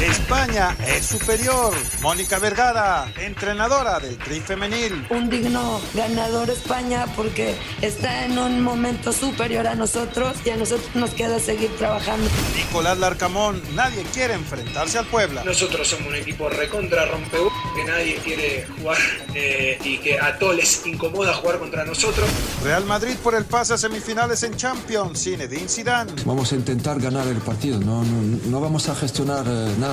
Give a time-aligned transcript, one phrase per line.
[0.00, 1.74] España es superior.
[2.02, 5.04] Mónica Vergara, entrenadora del Tri Femenil.
[5.10, 10.88] Un digno ganador España porque está en un momento superior a nosotros y a nosotros
[10.94, 12.30] nos queda seguir trabajando.
[12.56, 15.42] Nicolás Larcamón, nadie quiere enfrentarse al Puebla.
[15.42, 17.36] Nosotros somos un equipo recontra rompe
[17.74, 18.98] que nadie quiere jugar
[19.34, 22.28] eh, y que a todos les incomoda jugar contra nosotros.
[22.62, 25.24] Real Madrid por el pase a semifinales en Champions.
[25.24, 26.12] Zinedine Zidane.
[26.24, 29.87] Vamos a intentar ganar el partido, no, no, no vamos a gestionar eh, nada.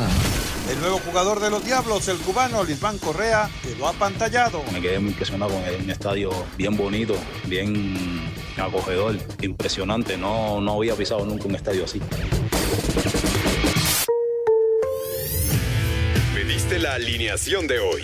[0.69, 4.61] El nuevo jugador de los Diablos, el cubano Lisbán Correa, quedó apantallado.
[4.73, 10.17] Me quedé muy impresionado con el, un estadio bien bonito, bien acogedor, impresionante.
[10.17, 12.01] No, no había pisado nunca un estadio así.
[16.33, 18.03] Pediste la alineación de hoy.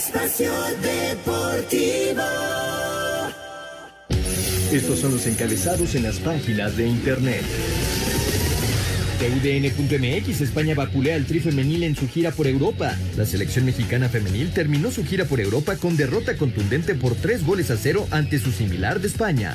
[0.00, 2.22] Espacio Deportivo.
[4.72, 7.44] Estos son los encabezados en las páginas de internet.
[9.20, 12.96] TUDN.mx, España vaculea al tri femenil en su gira por Europa.
[13.18, 17.70] La selección mexicana femenil terminó su gira por Europa con derrota contundente por tres goles
[17.70, 19.54] a cero ante su similar de España.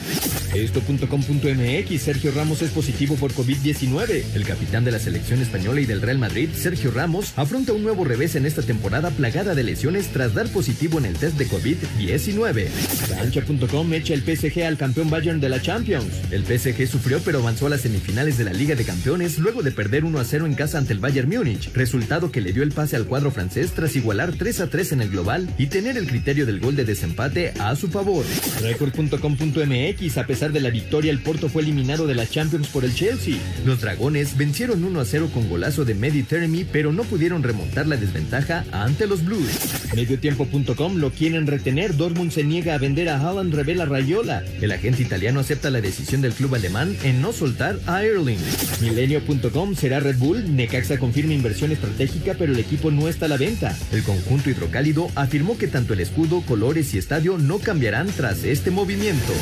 [0.54, 4.24] Esto.com.mx, Sergio Ramos es positivo por COVID-19.
[4.36, 8.06] El capitán de la selección española y del Real Madrid, Sergio Ramos, afronta un nuevo
[8.06, 12.68] revés en esta temporada plagada de lesiones tras dar positivo en el test de COVID-19.
[13.10, 16.06] Cancha.com echa el PSG al campeón Bayern de la Champions.
[16.30, 19.72] El PSG sufrió pero avanzó a las semifinales de la Liga de Campeones luego de
[19.72, 22.72] perder 1 a 0 en casa ante el Bayern Múnich, resultado que le dio el
[22.72, 26.08] pase al cuadro francés tras igualar 3 a 3 en el global y tener el
[26.08, 28.26] criterio del gol de desempate a su favor.
[28.62, 32.94] Record.com.mx, a pesar de la victoria, el Porto fue eliminado de la Champions por el
[32.94, 33.38] Chelsea.
[33.66, 37.88] Los dragones vencieron 1 a 0 con golazo de Medi Termi, pero no pudieron remontar
[37.88, 39.94] la desventaja ante los Blues.
[39.96, 44.44] Mediotiempo.com lo quieren retener, Dortmund se niega a vender a Haaland, revela Rayola.
[44.62, 48.40] El agente italiano acepta la decisión del club alemán en no soltar a Erling.
[48.82, 49.45] Milenio.com
[49.76, 53.78] será Red Bull, Necaxa confirma inversión estratégica, pero el equipo no está a la venta.
[53.92, 58.72] El conjunto hidrocálido afirmó que tanto el escudo, colores y estadio no cambiarán tras este
[58.72, 59.34] movimiento.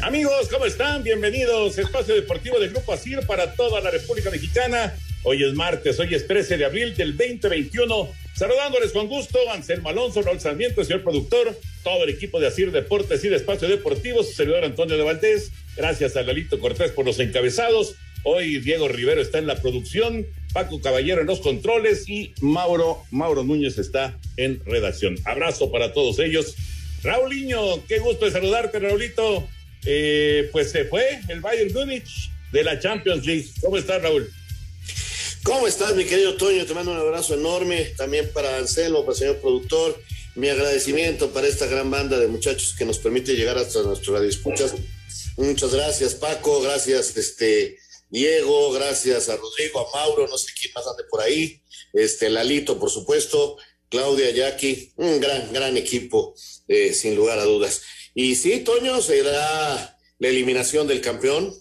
[0.00, 1.02] Amigos, ¿cómo están?
[1.02, 4.94] Bienvenidos Espacio Deportivo del Grupo ASIR para toda la República Mexicana.
[5.28, 8.08] Hoy es martes, hoy es 13 de abril del 2021.
[8.36, 13.24] Saludándoles con gusto, Anselmo Alonso, Raúl Sarmiento, señor productor, todo el equipo de ASIR Deportes
[13.24, 15.50] y de Espacio Deportivo, su servidor Antonio de Valdés.
[15.76, 17.96] Gracias a Lalito Cortés por los encabezados.
[18.22, 23.42] Hoy Diego Rivero está en la producción, Paco Caballero en los controles y Mauro, Mauro
[23.42, 25.16] Núñez está en redacción.
[25.24, 26.54] Abrazo para todos ellos.
[27.02, 29.48] Raulinho, qué gusto de saludarte, Raulito.
[29.86, 33.46] Eh, pues se fue el Bayern Múnich de la Champions League.
[33.60, 34.30] ¿Cómo estás, Raúl?
[35.46, 36.66] ¿Cómo estás, mi querido Toño?
[36.66, 40.02] Te mando un abrazo enorme también para Anselmo, para el señor productor.
[40.34, 44.28] Mi agradecimiento para esta gran banda de muchachos que nos permite llegar hasta nuestro radio
[44.28, 44.74] escuchas.
[45.36, 46.60] Muchas gracias, Paco.
[46.62, 47.78] Gracias, este
[48.10, 48.72] Diego.
[48.72, 50.26] Gracias a Rodrigo, a Mauro.
[50.26, 51.62] No sé quién más ande por ahí.
[51.92, 53.56] Este Lalito, por supuesto.
[53.88, 54.94] Claudia, Jackie.
[54.96, 56.34] Un gran, gran equipo,
[56.66, 57.82] eh, sin lugar a dudas.
[58.16, 61.54] Y sí, Toño, se da la eliminación del campeón.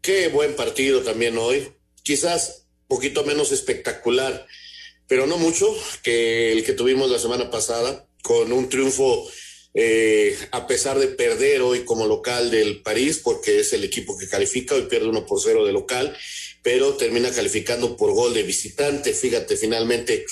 [0.00, 1.72] Qué buen partido también hoy.
[2.04, 2.55] Quizás
[2.88, 4.46] poquito menos espectacular,
[5.06, 9.28] pero no mucho que el que tuvimos la semana pasada, con un triunfo
[9.78, 14.26] eh, a pesar de perder hoy como local del París, porque es el equipo que
[14.26, 16.16] califica, hoy pierde uno por cero de local,
[16.62, 19.12] pero termina calificando por gol de visitante.
[19.12, 20.24] Fíjate, finalmente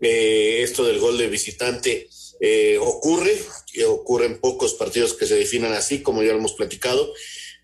[0.00, 2.08] eh, esto del gol de visitante
[2.40, 3.34] eh, ocurre,
[3.72, 7.14] que ocurre en pocos partidos que se definan así, como ya lo hemos platicado,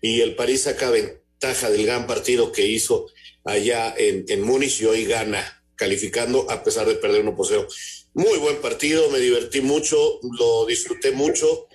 [0.01, 3.05] y el París saca ventaja del gran partido que hizo
[3.45, 7.67] allá en, en Múnich y hoy gana, calificando a pesar de perder 1 por 0.
[8.13, 11.67] Muy buen partido, me divertí mucho, lo disfruté mucho.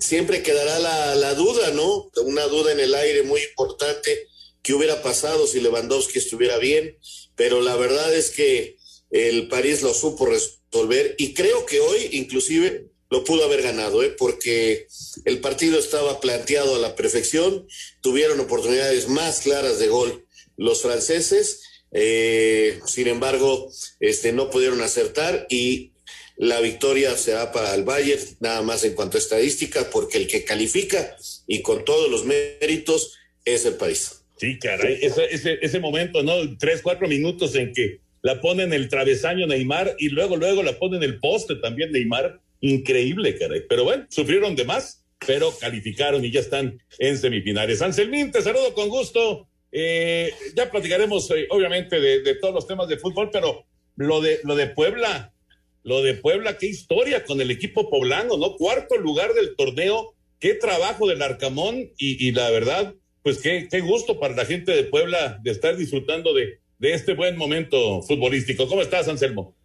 [0.00, 2.10] Siempre quedará la, la duda, ¿no?
[2.24, 4.28] Una duda en el aire muy importante.
[4.62, 6.98] ¿Qué hubiera pasado si Lewandowski estuviera bien?
[7.36, 8.76] Pero la verdad es que
[9.10, 14.10] el París lo supo resolver y creo que hoy inclusive lo pudo haber ganado, ¿eh?
[14.10, 14.88] porque
[15.24, 17.66] el partido estaba planteado a la perfección,
[18.00, 20.23] tuvieron oportunidades más claras de gol
[20.56, 21.62] los franceses,
[21.92, 23.70] eh, sin embargo,
[24.00, 25.92] este, no pudieron acertar y
[26.36, 30.44] la victoria será para el Bayern, nada más en cuanto a estadística, porque el que
[30.44, 31.16] califica
[31.46, 33.14] y con todos los méritos
[33.44, 34.24] es el París.
[34.36, 36.34] Sí, caray, ese, ese, ese momento, ¿no?
[36.58, 40.78] Tres, cuatro minutos en que la pone en el travesaño Neymar y luego, luego la
[40.78, 42.40] pone en el poste también Neymar.
[42.60, 43.62] Increíble, caray.
[43.68, 47.82] Pero bueno, sufrieron de más, pero calificaron y ya están en semifinales.
[47.82, 49.46] Anselmín, te saludo con gusto.
[49.76, 53.66] Eh, ya platicaremos, eh, obviamente, de, todos los temas de fútbol, pero
[53.96, 55.34] lo de, lo de Puebla,
[55.82, 58.54] lo de Puebla, qué historia con el equipo poblano, ¿no?
[58.54, 62.94] Cuarto lugar del torneo, qué trabajo del Arcamón y, la verdad,
[63.24, 67.14] pues qué, qué gusto para la gente de Puebla de estar disfrutando de, de este
[67.14, 68.68] buen momento futbolístico.
[68.68, 69.56] ¿Cómo estás, Anselmo?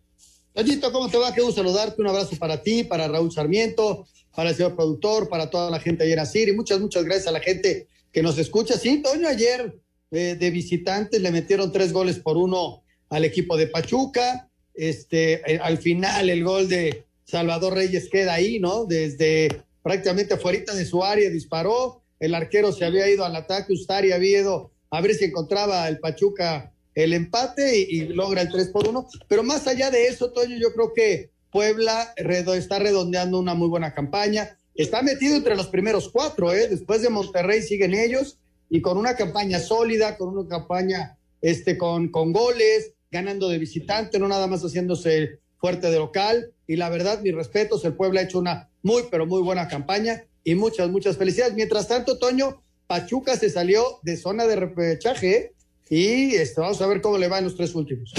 [0.53, 1.35] Toñito, ¿cómo te va?
[1.35, 2.01] Qué gusto saludarte.
[2.01, 6.03] Un abrazo para ti, para Raúl Sarmiento, para el señor productor, para toda la gente
[6.03, 8.75] ayer en Asir y muchas, muchas gracias a la gente que nos escucha.
[8.75, 9.71] Sí, Toño, ayer
[10.11, 14.49] eh, de visitantes le metieron tres goles por uno al equipo de Pachuca.
[14.73, 18.85] Este, eh, al final el gol de Salvador Reyes queda ahí, ¿no?
[18.85, 22.01] Desde prácticamente fuera de su área disparó.
[22.19, 25.99] El arquero se había ido al ataque, Ustari había ido a ver si encontraba el
[25.99, 29.07] Pachuca el empate y, logra el 3 por 1.
[29.27, 33.93] Pero más allá de eso, Toño, yo creo que Puebla está redondeando una muy buena
[33.93, 34.57] campaña.
[34.75, 36.67] Está metido entre los primeros cuatro, ¿eh?
[36.67, 38.38] Después de Monterrey siguen ellos
[38.69, 44.19] y con una campaña sólida, con una campaña este, con, con goles, ganando de visitante,
[44.19, 46.51] no nada más haciéndose fuerte de local.
[46.67, 50.23] Y la verdad, mis respetos, el Puebla ha hecho una muy, pero muy buena campaña
[50.43, 51.55] y muchas, muchas felicidades.
[51.55, 55.53] Mientras tanto, Toño, Pachuca se salió de zona de repechaje, ¿eh?
[55.89, 58.13] y este, vamos a ver cómo le va en los tres últimos.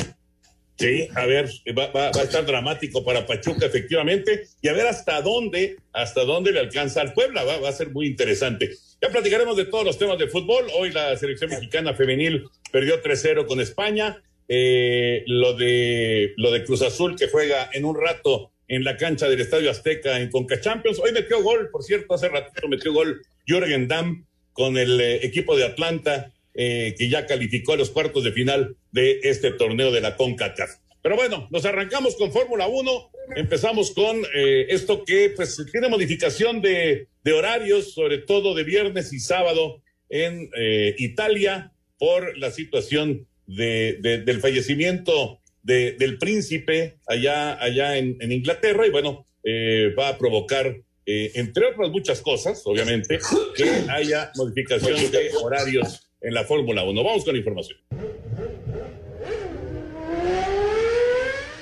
[0.76, 4.87] Sí, a ver, va, va, va, a estar dramático para Pachuca, efectivamente, y a ver
[4.87, 8.70] hasta dónde, hasta dónde le alcanza al Puebla, va, va a ser muy interesante.
[9.02, 10.67] Ya platicaremos de todos los temas de fútbol.
[10.79, 14.23] Hoy la selección mexicana femenil perdió 3-0 con España.
[14.47, 19.29] Eh, lo de lo de Cruz Azul que juega en un rato en la cancha
[19.29, 20.99] del Estadio Azteca en Conca Champions.
[20.99, 25.56] Hoy metió gol, por cierto, hace ratito metió gol Jürgen Damm con el eh, equipo
[25.56, 30.00] de Atlanta eh, que ya calificó a los cuartos de final de este torneo de
[30.00, 30.70] la CONCACAF.
[31.00, 36.61] Pero bueno, nos arrancamos con Fórmula 1, empezamos con eh, esto que pues tiene modificación
[36.61, 43.26] de, de, horarios, sobre todo de viernes y sábado en eh, Italia por la situación
[43.46, 50.19] de, de, del fallecimiento del príncipe allá, allá en, Inglaterra y bueno, eh, va a
[50.19, 50.75] provocar,
[51.05, 53.19] entre otras muchas cosas, obviamente,
[53.55, 57.05] que haya modificación de horarios en la Fórmula 1.
[57.05, 57.78] Vamos con la información.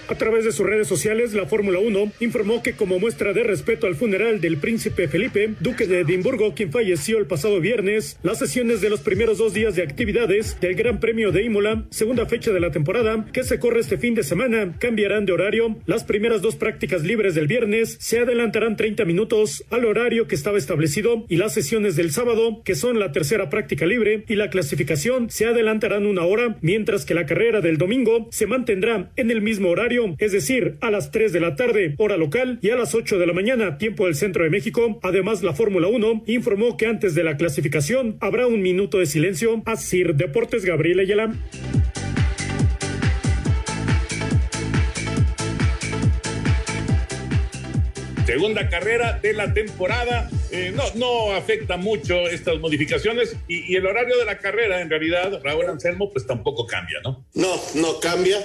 [0.09, 3.87] A través de sus redes sociales, la Fórmula 1 informó que como muestra de respeto
[3.87, 8.81] al funeral del príncipe Felipe, duque de Edimburgo, quien falleció el pasado viernes, las sesiones
[8.81, 12.61] de los primeros dos días de actividades del Gran Premio de Imola, segunda fecha de
[12.61, 15.77] la temporada, que se corre este fin de semana, cambiarán de horario.
[15.85, 20.57] Las primeras dos prácticas libres del viernes se adelantarán 30 minutos al horario que estaba
[20.57, 25.29] establecido y las sesiones del sábado, que son la tercera práctica libre, y la clasificación
[25.29, 29.69] se adelantarán una hora, mientras que la carrera del domingo se mantendrá en el mismo
[29.69, 33.19] horario es decir, a las 3 de la tarde, hora local, y a las 8
[33.19, 34.99] de la mañana, tiempo del centro de México.
[35.03, 39.63] Además, la Fórmula 1 informó que antes de la clasificación habrá un minuto de silencio.
[39.67, 41.35] A Sir Deportes Gabriel Ayala.
[48.29, 50.29] segunda carrera de la temporada.
[50.51, 54.91] Eh, no, no afecta mucho estas modificaciones y, y, el horario de la carrera, en
[54.91, 57.25] realidad, Raúl Anselmo, pues tampoco cambia, ¿no?
[57.33, 58.39] No, no cambia.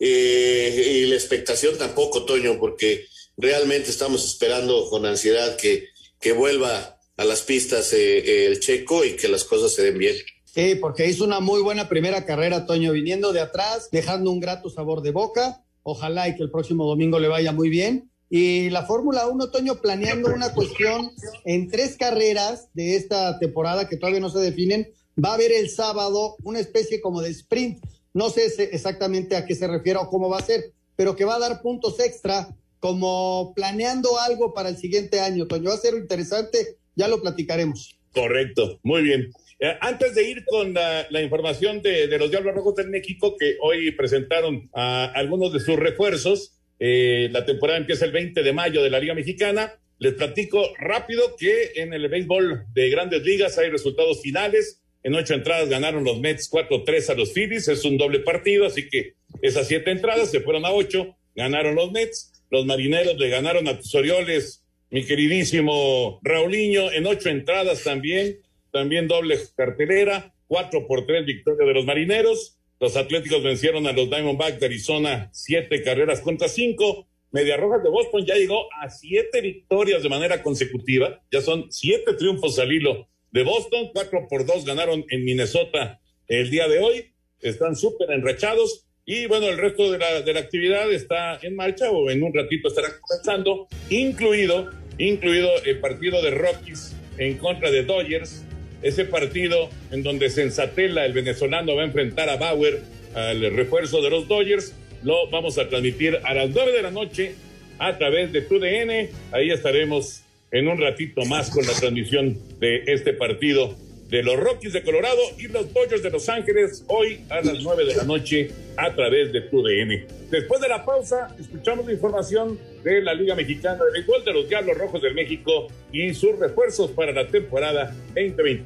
[0.00, 5.88] Eh, y la expectación tampoco, Toño, porque realmente estamos esperando con ansiedad que,
[6.18, 10.16] que vuelva a las pistas eh, el checo y que las cosas se den bien.
[10.46, 14.70] Sí, porque hizo una muy buena primera carrera, Toño, viniendo de atrás, dejando un grato
[14.70, 15.62] sabor de boca.
[15.82, 18.10] Ojalá y que el próximo domingo le vaya muy bien.
[18.30, 21.10] Y la Fórmula 1, Toño, planeando una cuestión
[21.44, 24.92] en tres carreras de esta temporada que todavía no se definen.
[25.22, 29.54] Va a haber el sábado una especie como de sprint no sé exactamente a qué
[29.54, 32.48] se refiere o cómo va a ser, pero que va a dar puntos extra
[32.78, 35.46] como planeando algo para el siguiente año.
[35.46, 37.98] Toño, va a ser interesante, ya lo platicaremos.
[38.12, 39.30] Correcto, muy bien.
[39.60, 43.90] Eh, antes de ir con la, información de, los Diablos Rojos del México, que hoy
[43.92, 48.98] presentaron algunos de sus refuerzos, eh, la temporada empieza el 20 de mayo de la
[48.98, 49.78] Liga Mexicana.
[49.98, 54.79] Les platico rápido que en el béisbol de grandes ligas hay resultados finales.
[55.02, 57.68] En ocho entradas ganaron los Mets 4-3 a los Phillies.
[57.68, 61.16] Es un doble partido, así que esas siete entradas se fueron a ocho.
[61.34, 62.44] Ganaron los Mets.
[62.50, 68.40] Los marineros le ganaron a tus Orioles, mi queridísimo Raulinho, en ocho entradas también.
[68.72, 70.34] También doble cartelera.
[70.46, 72.58] Cuatro por tres victoria de los marineros.
[72.80, 77.06] Los Atléticos vencieron a los Diamondbacks de Arizona siete carreras contra cinco.
[77.30, 81.22] Media Rojas de Boston ya llegó a siete victorias de manera consecutiva.
[81.30, 83.90] Ya son siete triunfos al hilo de Boston.
[83.92, 87.12] Cuatro por dos ganaron en Minnesota el día de hoy.
[87.40, 88.86] Están súper enrachados.
[89.04, 92.32] Y bueno, el resto de la, de la actividad está en marcha o en un
[92.32, 98.44] ratito estará comenzando, incluido, incluido el partido de Rockies en contra de Dodgers
[98.82, 102.82] ese partido en donde Sensatela, el venezolano, va a enfrentar a Bauer,
[103.14, 104.74] al refuerzo de los Dodgers.
[105.02, 107.34] Lo vamos a transmitir a las nueve de la noche
[107.78, 109.10] a través de TUDN.
[109.32, 113.76] Ahí estaremos en un ratito más con la transmisión de este partido
[114.08, 117.84] de los Rockies de Colorado y los Dodgers de Los Ángeles hoy a las nueve
[117.84, 120.04] de la noche a través de TUDN.
[120.30, 124.48] Después de la pausa, escuchamos la información de la Liga Mexicana de Béisbol de los
[124.48, 128.64] Diablos Rojos del México y sus refuerzos para la temporada 2020.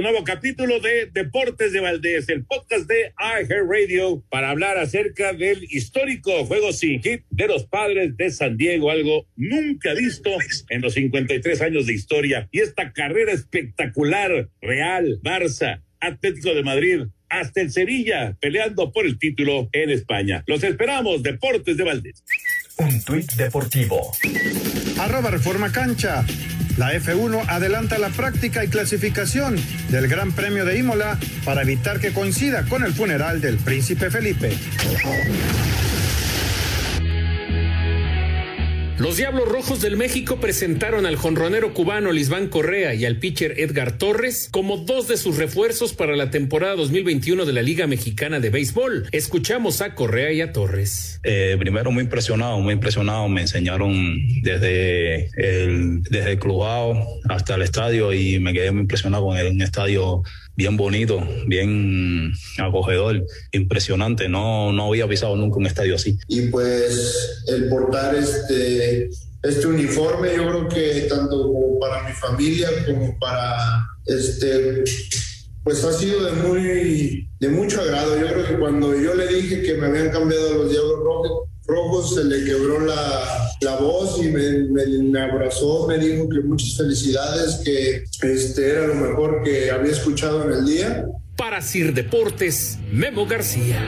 [0.00, 3.12] Nuevo capítulo de Deportes de Valdés, el podcast de
[3.68, 8.90] Radio para hablar acerca del histórico juego sin hit de los padres de San Diego,
[8.90, 10.30] algo nunca visto
[10.68, 12.48] en los 53 años de historia.
[12.50, 19.18] Y esta carrera espectacular, Real, Barça, Atlético de Madrid, hasta el Sevilla, peleando por el
[19.18, 20.42] título en España.
[20.46, 22.24] Los esperamos, Deportes de Valdés.
[22.78, 24.10] Un tuit deportivo.
[24.98, 26.24] Arroba Reforma Cancha.
[26.76, 29.56] La F1 adelanta la práctica y clasificación
[29.90, 34.56] del Gran Premio de Imola para evitar que coincida con el funeral del príncipe Felipe.
[38.96, 43.98] Los Diablos Rojos del México presentaron al jonronero cubano Lisván Correa y al pitcher Edgar
[43.98, 48.50] Torres como dos de sus refuerzos para la temporada 2021 de la Liga Mexicana de
[48.50, 49.08] Béisbol.
[49.10, 51.20] Escuchamos a Correa y a Torres.
[51.24, 53.28] Eh, primero muy impresionado, muy impresionado.
[53.28, 56.94] Me enseñaron desde el, desde el clubado
[57.28, 60.22] hasta el estadio y me quedé muy impresionado con el, estadio
[60.56, 64.28] bien bonito, bien acogedor, impresionante.
[64.28, 66.18] No, no había pisado nunca un estadio así.
[66.28, 69.08] Y pues el portar este,
[69.42, 74.84] este uniforme, yo creo que tanto para mi familia como para este
[75.64, 78.18] pues ha sido de muy de mucho agrado.
[78.18, 82.14] Yo creo que cuando yo le dije que me habían cambiado los Diablos Rojos, Rojos
[82.14, 86.76] se le quebró la, la voz y me, me, me, abrazó, me dijo que muchas
[86.76, 91.06] felicidades, que este era lo mejor que había escuchado en el día.
[91.36, 93.80] Para Sir Deportes, Memo García.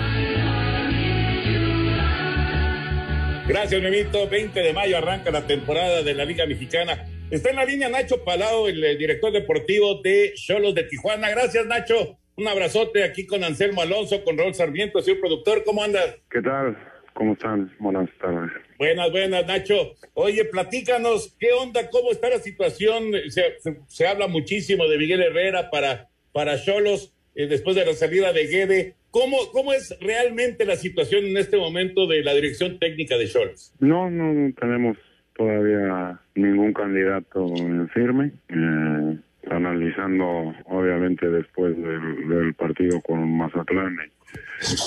[3.47, 4.26] Gracias, Memito.
[4.28, 7.06] 20 de mayo arranca la temporada de la Liga Mexicana.
[7.30, 11.28] Está en la línea Nacho Palau, el director deportivo de Cholos de Tijuana.
[11.30, 12.18] Gracias, Nacho.
[12.37, 15.62] Un abrazote aquí con Anselmo Alonso, con Raúl Sarmiento, señor productor.
[15.64, 16.16] ¿Cómo andas?
[16.30, 16.76] ¿Qué tal?
[17.17, 17.73] ¿Cómo están?
[17.79, 18.53] Buenas tardes.
[18.79, 19.95] Buenas, buenas, Nacho.
[20.15, 21.89] Oye, platícanos, ¿qué onda?
[21.91, 23.13] ¿Cómo está la situación?
[23.29, 27.95] Se, se, se habla muchísimo de Miguel Herrera para para Cholos eh, después de la
[27.95, 28.95] salida de Guede.
[29.11, 33.73] ¿Cómo, ¿Cómo es realmente la situación en este momento de la dirección técnica de Cholos?
[33.81, 34.99] No, no, no tenemos
[35.35, 38.33] todavía ningún candidato en firme.
[38.51, 39.19] Eh,
[39.49, 43.97] analizando, obviamente, después del, del partido con Mazatlán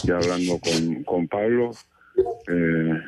[0.03, 1.71] y hablando con, con Pablo,
[2.47, 3.01] eh,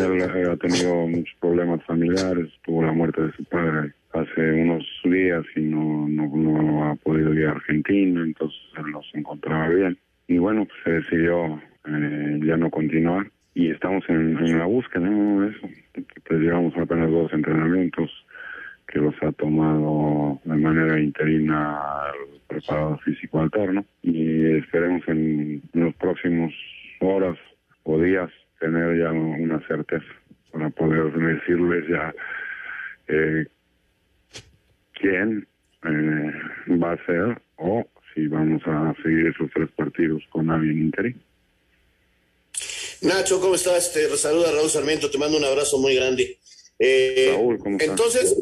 [0.00, 5.44] él ha tenido muchos problemas familiares, tuvo la muerte de su padre hace unos días
[5.54, 9.98] y no, no, no ha podido ir a Argentina, entonces él no se encontraba bien.
[10.28, 15.48] Y bueno, pues se decidió eh, ya no continuar y estamos en, la búsqueda, ¿no?
[15.48, 15.68] Eso,
[16.26, 18.10] pues llevamos apenas dos entrenamientos
[18.88, 21.80] que los ha tomado de manera interina
[22.14, 26.52] el preparador físico alterno y esperemos en los próximos
[27.00, 27.36] horas
[27.84, 30.06] o días tener ya una certeza
[30.52, 32.14] para poder decirles ya
[33.08, 33.46] eh,
[34.94, 35.46] quién
[35.84, 37.84] eh, va a ser o
[38.14, 41.20] si vamos a seguir esos tres partidos con alguien interino.
[43.02, 43.92] Nacho, ¿cómo estás?
[43.92, 46.38] Te saluda Raúl Sarmiento, te mando un abrazo muy grande.
[46.78, 47.90] Eh, Raúl, ¿cómo estás?
[47.90, 48.36] Entonces,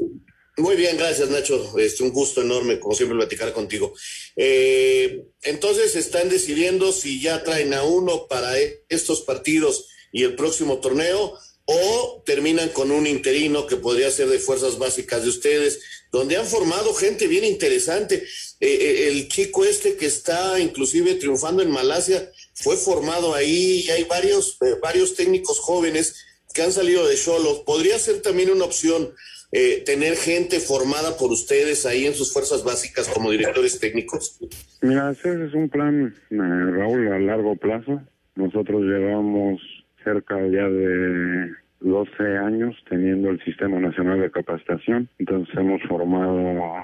[0.56, 3.92] muy bien, gracias Nacho, este, un gusto enorme, como siempre, platicar contigo.
[4.36, 8.52] Eh, entonces, están decidiendo si ya traen a uno para
[8.88, 11.34] estos partidos y el próximo torneo,
[11.66, 15.80] o terminan con un interino que podría ser de fuerzas básicas de ustedes,
[16.12, 18.24] donde han formado gente bien interesante.
[18.60, 23.90] Eh, eh, el chico este que está inclusive triunfando en Malasia fue formado ahí y
[23.90, 27.62] hay varios, eh, varios técnicos jóvenes que han salido de Cholos.
[27.66, 29.12] Podría ser también una opción
[29.50, 34.38] eh, tener gente formada por ustedes ahí en sus fuerzas básicas como directores técnicos.
[34.82, 38.02] Mira, ese es un plan, Raúl, a largo plazo.
[38.34, 39.60] Nosotros llevamos
[40.04, 45.08] cerca ya de 12 años teniendo el Sistema Nacional de Capacitación.
[45.18, 46.76] Entonces hemos formado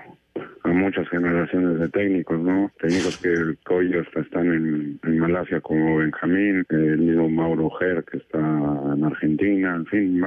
[0.62, 2.70] a muchas generaciones de técnicos, ¿no?
[2.80, 8.18] Técnicos que hoy hasta están en, en Malasia como Benjamín, el mismo Mauro Ger que
[8.18, 10.20] está en Argentina, en fin,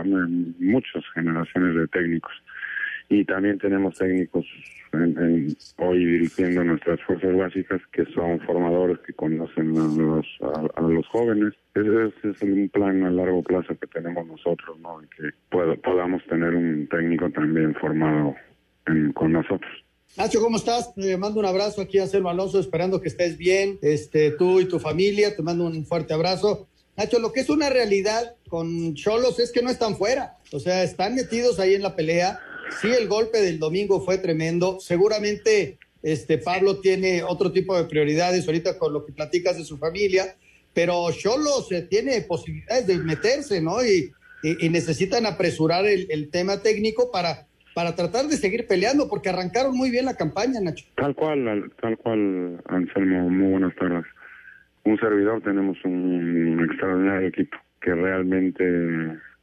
[0.59, 2.33] muchas generaciones de técnicos.
[3.10, 4.45] Y también tenemos técnicos
[4.93, 10.25] en- hoy dirigiendo nuestras fuerzas básicas que son formadores que conocen a los,
[10.75, 11.53] a, los jóvenes.
[11.75, 15.01] Ese, es un plan a largo plazo que tenemos nosotros, ¿no?
[15.01, 18.36] Y que podamos tener un técnico también formado
[18.88, 19.72] en- con nosotros.
[20.15, 20.93] Nacho, ¿cómo estás?
[20.93, 24.65] Te mando un abrazo aquí a Anselmo Alonso, esperando que estés bien, este, tú y
[24.65, 26.67] tu familia, te mando un fuerte abrazo.
[26.95, 30.83] Nacho, lo que es una realidad con Cholos es que no están fuera, o sea,
[30.83, 32.39] están metidos ahí en la pelea.
[32.82, 34.79] Sí, el golpe del domingo fue tremendo.
[34.79, 39.77] Seguramente este, Pablo tiene otro tipo de prioridades ahorita con lo que platicas de su
[39.77, 40.36] familia,
[40.74, 43.84] pero Cholos tiene posibilidades de meterse, ¿no?
[43.86, 44.12] Y,
[44.43, 49.77] y- necesitan apresurar el, el tema técnico para, para tratar de seguir peleando, porque arrancaron
[49.77, 50.86] muy bien la campaña, Nacho.
[50.96, 54.03] Tal cual, al- tal cual, Anselmo, muy buenas tardes.
[54.86, 58.63] Un servidor, tenemos un extraordinario equipo que realmente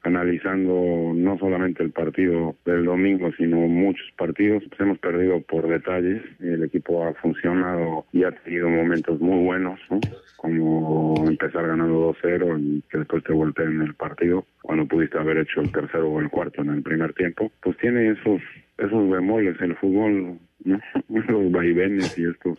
[0.02, 6.22] analizando no solamente el partido del domingo, sino muchos partidos, pues hemos perdido por detalles
[6.40, 10.00] el equipo ha funcionado y ha tenido momentos muy buenos, ¿no?
[10.36, 15.60] como empezar ganando 2-0 y que después te volteen el partido cuando pudiste haber hecho
[15.60, 18.40] el tercero o el cuarto en el primer tiempo, pues tiene esos
[18.78, 20.80] esos bemoles el fútbol, ¿no?
[21.14, 22.56] Esos vaivenes y estas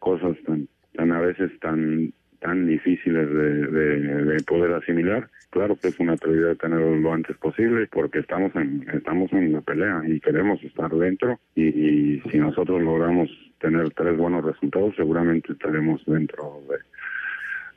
[0.00, 2.12] cosas tan tan a veces tan
[2.46, 5.28] tan difíciles de, de- de poder asimilar.
[5.50, 9.60] Claro que es una prioridad tenerlo lo antes posible porque estamos en estamos en la
[9.62, 13.28] pelea y queremos estar dentro y, si nosotros logramos
[13.60, 16.62] tener tres buenos resultados seguramente estaremos dentro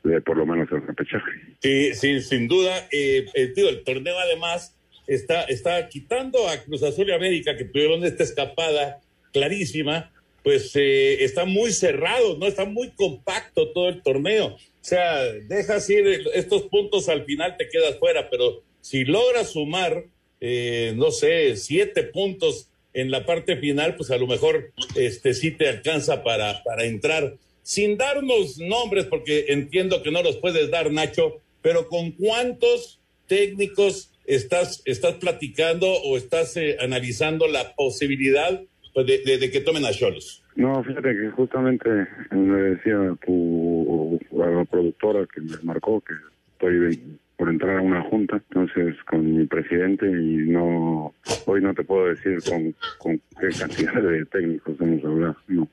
[0.04, 1.32] de, por lo menos el repechaje.
[1.60, 2.74] Sí, sí, sin duda.
[2.92, 4.78] Eh, eh, el torneo además
[5.08, 9.00] está, está quitando a Cruz Azul y América que tuvieron esta escapada
[9.34, 10.12] clarísima,
[10.44, 12.48] pues eh, está muy cerrado, ¿no?
[12.48, 14.48] Está muy compacto todo el torneo.
[14.48, 20.06] O sea, dejas ir estos puntos al final, te quedas fuera, pero si logras sumar,
[20.40, 25.52] eh, no sé, siete puntos en la parte final, pues a lo mejor este sí
[25.52, 27.36] te alcanza para, para entrar.
[27.62, 34.12] Sin darnos nombres, porque entiendo que no los puedes dar, Nacho, pero ¿con cuántos técnicos
[34.26, 38.62] estás, estás platicando o estás eh, analizando la posibilidad
[39.06, 40.44] pues, de, que tomen a Cholos?
[40.56, 41.90] No, fíjate que justamente
[42.32, 46.14] me decía tu a la productora que me marcó que
[46.54, 51.14] estoy por entrar a una junta, entonces con mi presidente y no
[51.46, 55.68] hoy no te puedo decir con, con qué cantidad de técnicos hemos hablado, no.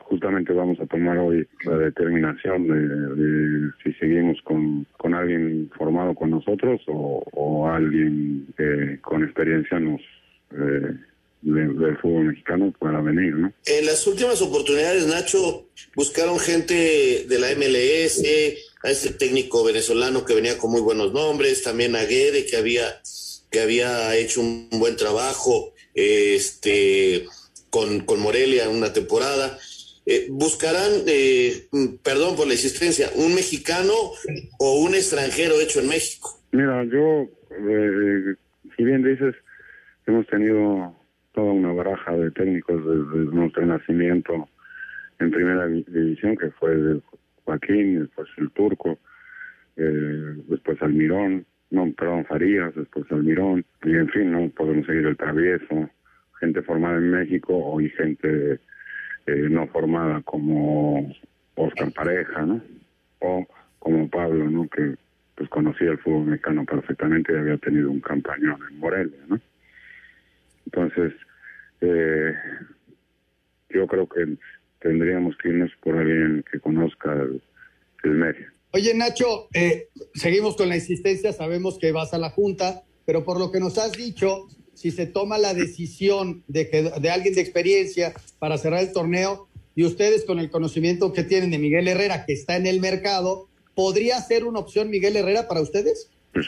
[0.00, 6.30] Justamente vamos a tomar hoy la determinación de, si seguimos con, con alguien formado con
[6.30, 10.00] nosotros o, alguien que con experiencia nos
[10.52, 10.96] eh,
[11.42, 13.52] de- del fútbol mexicano para venir, ¿no?
[13.66, 18.22] En las últimas oportunidades, Nacho, buscaron gente de la MLS,
[18.82, 22.84] a este técnico venezolano que venía con muy buenos nombres, también a Guede, que había,
[23.50, 27.26] que había hecho un buen trabajo este,
[27.70, 29.58] con, con Morelia una temporada.
[30.06, 31.66] Eh, buscarán, eh,
[32.02, 33.92] perdón por la insistencia, un mexicano
[34.58, 36.40] o un extranjero hecho en México.
[36.52, 38.34] Mira, yo, eh,
[38.76, 39.34] si bien dices,
[40.06, 40.96] hemos tenido
[41.32, 44.48] toda una baraja de técnicos desde nuestro nacimiento
[45.18, 47.00] en primera di- división, que fue de
[47.44, 48.98] Joaquín, después el Turco,
[49.76, 55.16] eh, después Almirón, no, perdón, Farías, después Almirón, y en fin, no podemos seguir el
[55.16, 55.88] travieso,
[56.40, 58.58] gente formada en México y gente
[59.26, 61.12] eh, no formada como
[61.54, 62.60] Oscar Pareja, ¿no?
[63.20, 63.46] O
[63.78, 64.66] como Pablo, ¿no?
[64.68, 64.96] Que
[65.36, 69.38] pues conocía el fútbol mexicano perfectamente y había tenido un campañón en Morelia, ¿no?
[70.72, 71.12] Entonces,
[71.80, 72.32] eh,
[73.70, 74.36] yo creo que
[74.80, 77.12] tendríamos que irnos por alguien que conozca
[78.04, 78.46] el, medio.
[78.72, 83.38] Oye, Nacho, eh, seguimos con la insistencia, sabemos que vas a la Junta, pero por
[83.38, 87.40] lo que nos has dicho, si se toma la decisión de, que, de alguien de
[87.42, 92.24] experiencia para cerrar el torneo y ustedes con el conocimiento que tienen de Miguel Herrera,
[92.24, 96.10] que está en el mercado, ¿podría ser una opción Miguel Herrera para ustedes?
[96.32, 96.46] Pues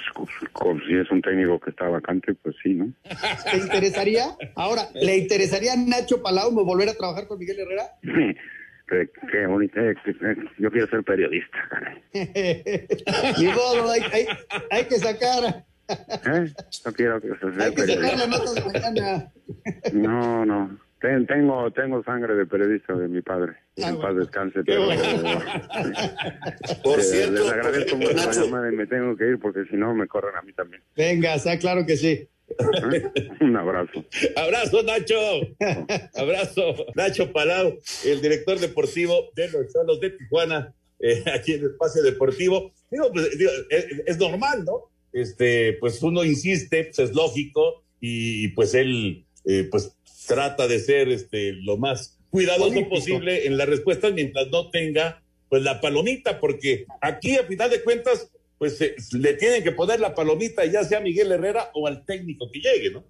[0.86, 2.92] si es un técnico que está vacante, pues sí, ¿no?
[3.50, 4.36] ¿Te interesaría?
[4.54, 7.84] Ahora, ¿le interesaría a Nacho Palau volver a trabajar con Miguel Herrera?
[9.30, 11.56] Qué, bonito, eh, eh, yo quiero ser periodista.
[13.38, 14.26] Ni modo, hay, hay,
[14.70, 15.64] hay que sacar.
[15.88, 16.52] ¿Eh?
[16.84, 19.32] No quiero que sea Hay que sacar la nota de mañana.
[19.94, 20.78] No, no.
[21.02, 23.54] Ten- tengo, tengo sangre de periodista de mi padre.
[23.82, 25.02] Ah, en paz descanse, pero bueno.
[26.84, 29.76] Por eh, cierto, les agradezco mucho la llamada y me tengo que ir porque si
[29.76, 30.80] no me corren a mí también.
[30.96, 32.28] Venga, sea claro que sí.
[33.40, 34.04] Un abrazo.
[34.36, 35.16] Abrazo, Nacho.
[36.14, 41.70] Abrazo, Nacho Palau, el director deportivo de los Cholos de Tijuana, eh, aquí en el
[41.72, 42.72] Espacio Deportivo.
[42.90, 44.90] Digo, pues, digo, es, es normal, ¿no?
[45.12, 51.08] Este, pues uno insiste, pues es lógico, y pues él, eh, pues trata de ser
[51.08, 52.96] este, lo más cuidadoso Político.
[52.96, 57.82] posible en las respuestas mientras no tenga, pues la palomita, porque aquí a final de
[57.82, 61.86] cuentas, pues eh, le tienen que poner la palomita, ya sea a Miguel Herrera o
[61.86, 63.04] al técnico que llegue, ¿no?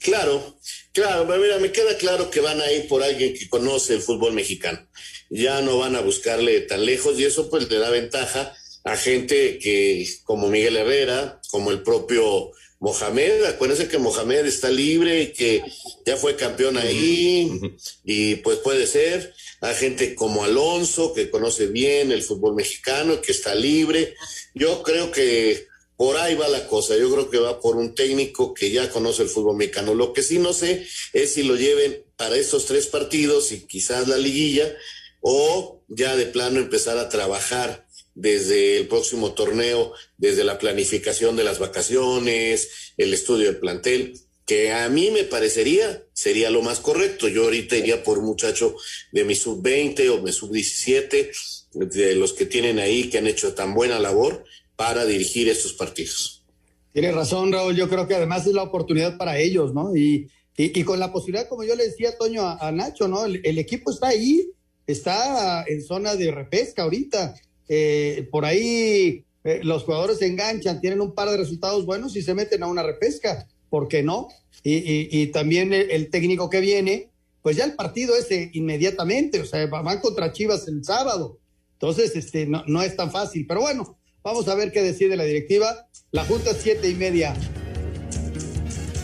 [0.00, 0.56] Claro,
[0.92, 4.00] claro, pero mira, me queda claro que van a ir por alguien que conoce el
[4.00, 4.88] fútbol mexicano.
[5.28, 9.58] Ya no van a buscarle tan lejos y eso pues le da ventaja a gente
[9.58, 15.62] que como Miguel Herrera, como el propio Mohamed, acuérdense que Mohamed está libre y que
[16.06, 17.60] ya fue campeón ahí
[18.04, 23.32] y pues puede ser a gente como Alonso que conoce bien el fútbol mexicano, que
[23.32, 24.14] está libre.
[24.54, 25.68] Yo creo que
[26.00, 26.96] por ahí va la cosa.
[26.96, 29.94] Yo creo que va por un técnico que ya conoce el fútbol mexicano.
[29.94, 34.08] Lo que sí no sé es si lo lleven para estos tres partidos y quizás
[34.08, 34.74] la liguilla
[35.20, 37.86] o ya de plano empezar a trabajar
[38.20, 44.12] desde el próximo torneo, desde la planificación de las vacaciones, el estudio del plantel,
[44.44, 47.28] que a mí me parecería sería lo más correcto.
[47.28, 48.76] Yo ahorita iría por un muchacho
[49.10, 51.30] de mi sub-20 o mi sub-17,
[51.72, 54.44] de los que tienen ahí, que han hecho tan buena labor
[54.76, 56.44] para dirigir estos partidos.
[56.92, 57.74] Tienes razón, Raúl.
[57.74, 59.96] Yo creo que además es la oportunidad para ellos, ¿no?
[59.96, 63.24] Y, y, con la posibilidad, como yo le decía, Toño, a, Nacho, ¿no?
[63.24, 64.50] El equipo está ahí,
[64.86, 67.34] está en zona de repesca ahorita.
[67.72, 72.22] Eh, por ahí eh, los jugadores se enganchan, tienen un par de resultados buenos y
[72.22, 73.46] se meten a una repesca.
[73.70, 74.28] ¿Por qué no?
[74.62, 77.08] Y, y, y también el, el, técnico que viene,
[77.40, 81.38] pues ya el partido ese inmediatamente, o sea, van contra Chivas el sábado.
[81.74, 83.46] Entonces, este, no, no es tan fácil.
[83.46, 85.86] Pero bueno, Vamos a ver qué decide la directiva.
[86.10, 87.34] La junta es siete y media.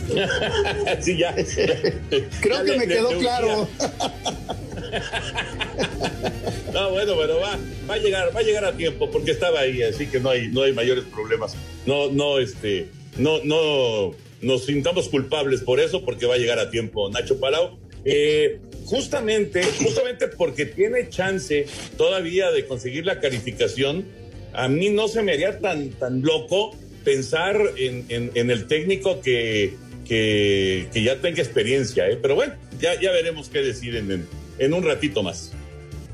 [1.01, 1.33] sí, ya.
[2.41, 3.67] Creo Ya que le- me quedó le claro.
[6.73, 7.57] No, bueno, pero va,
[7.89, 10.47] va a llegar, va a llegar a tiempo porque estaba ahí, así que no hay,
[10.49, 11.55] no hay mayores problemas.
[11.85, 16.69] No, no, este, no, no nos sintamos culpables por eso, porque va a llegar a
[16.69, 17.79] tiempo Nacho Palau.
[18.05, 21.65] Eh, justamente, justamente porque tiene chance
[21.97, 24.05] todavía de conseguir la calificación,
[24.53, 29.21] a mí no se me haría tan, tan loco pensar en, en- en el técnico
[29.21, 29.73] que,
[30.07, 32.17] que, que ya tenga experiencia, ¿eh?
[32.21, 34.27] pero bueno, ya, ya veremos qué deciden en,
[34.59, 35.51] en un ratito más.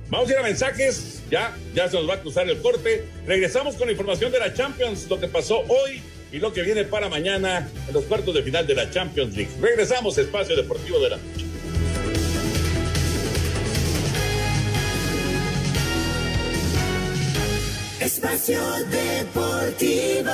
[0.09, 3.05] Vamos a ir a mensajes, ya, ya se nos va a cruzar el corte.
[3.25, 6.01] Regresamos con la información de la Champions, lo que pasó hoy
[6.31, 9.51] y lo que viene para mañana en los cuartos de final de la Champions League.
[9.61, 11.45] Regresamos, Espacio Deportivo de la Noche.
[17.99, 20.31] Espacio Deportivo.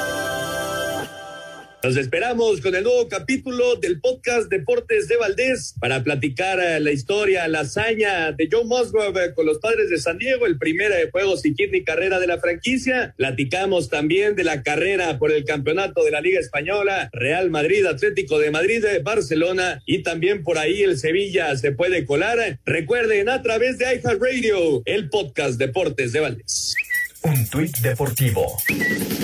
[1.82, 6.92] Nos esperamos con el nuevo capítulo del podcast Deportes de Valdés para platicar eh, la
[6.92, 10.92] historia, la hazaña de Joe Musgrove eh, con los padres de San Diego, el primer
[10.92, 13.13] eh, juego sin ni carrera de la franquicia.
[13.15, 18.39] Platicamos también de la carrera por el campeonato de la Liga Española, Real Madrid, Atlético
[18.39, 22.60] de Madrid, Barcelona y también por ahí el Sevilla se puede colar.
[22.65, 26.76] Recuerden a través de iHeartRadio, el podcast Deportes de Valdés.
[27.22, 28.58] Un tuit deportivo.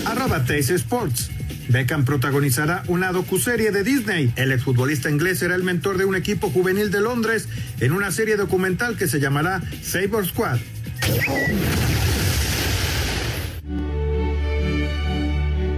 [0.05, 1.29] Arroba Tays Sports.
[1.69, 4.31] Beckham protagonizará una docuserie de Disney.
[4.35, 7.47] El exfutbolista inglés será el mentor de un equipo juvenil de Londres
[7.79, 10.59] en una serie documental que se llamará Saber Squad.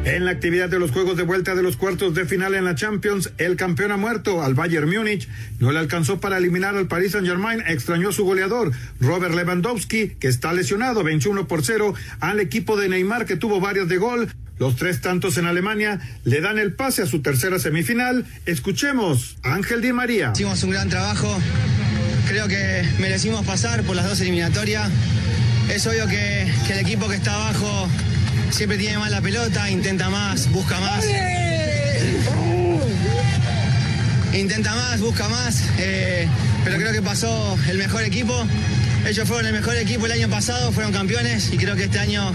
[0.05, 2.75] En la actividad de los juegos de vuelta de los cuartos de final en la
[2.75, 5.27] Champions, el campeón ha muerto al Bayern Múnich.
[5.59, 8.71] No le alcanzó para eliminar al Paris Saint-Germain, extrañó a su goleador,
[9.01, 13.89] Robert Lewandowski, que está lesionado, 21 por 0, al equipo de Neymar, que tuvo varios
[13.89, 14.29] de gol.
[14.59, 18.25] Los tres tantos en Alemania le dan el pase a su tercera semifinal.
[18.45, 20.31] Escuchemos, Ángel Di María.
[20.33, 21.37] Hicimos un gran trabajo,
[22.27, 24.89] creo que merecimos pasar por las dos eliminatorias.
[25.69, 27.87] Es obvio que, que el equipo que está abajo
[28.49, 31.05] siempre tiene más la pelota, intenta más, busca más.
[34.33, 36.27] Intenta más, busca más, eh,
[36.63, 38.33] pero creo que pasó el mejor equipo.
[39.05, 42.31] Ellos fueron el mejor equipo el año pasado, fueron campeones y creo que este año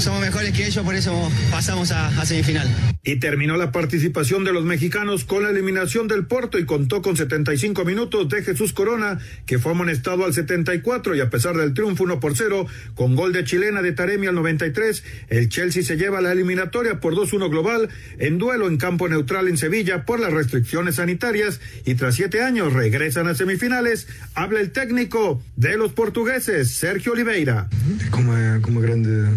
[0.00, 2.68] somos mejores que ellos, por eso pasamos a, a semifinal.
[3.02, 7.16] Y terminó la participación de los mexicanos con la eliminación del Porto y contó con
[7.16, 12.04] 75 minutos de Jesús Corona, que fue amonestado al 74 y a pesar del triunfo
[12.04, 16.20] 1 por 0, con gol de chilena de Taremi al 93, el Chelsea se lleva
[16.20, 20.96] la eliminatoria por 2-1 global en duelo en campo neutral en Sevilla por las restricciones
[20.96, 24.08] sanitarias y tras siete años regresan a semifinales.
[24.34, 27.68] Habla el técnico de los portugueses, Sergio Oliveira.
[28.10, 28.32] Como,
[28.62, 29.28] como grande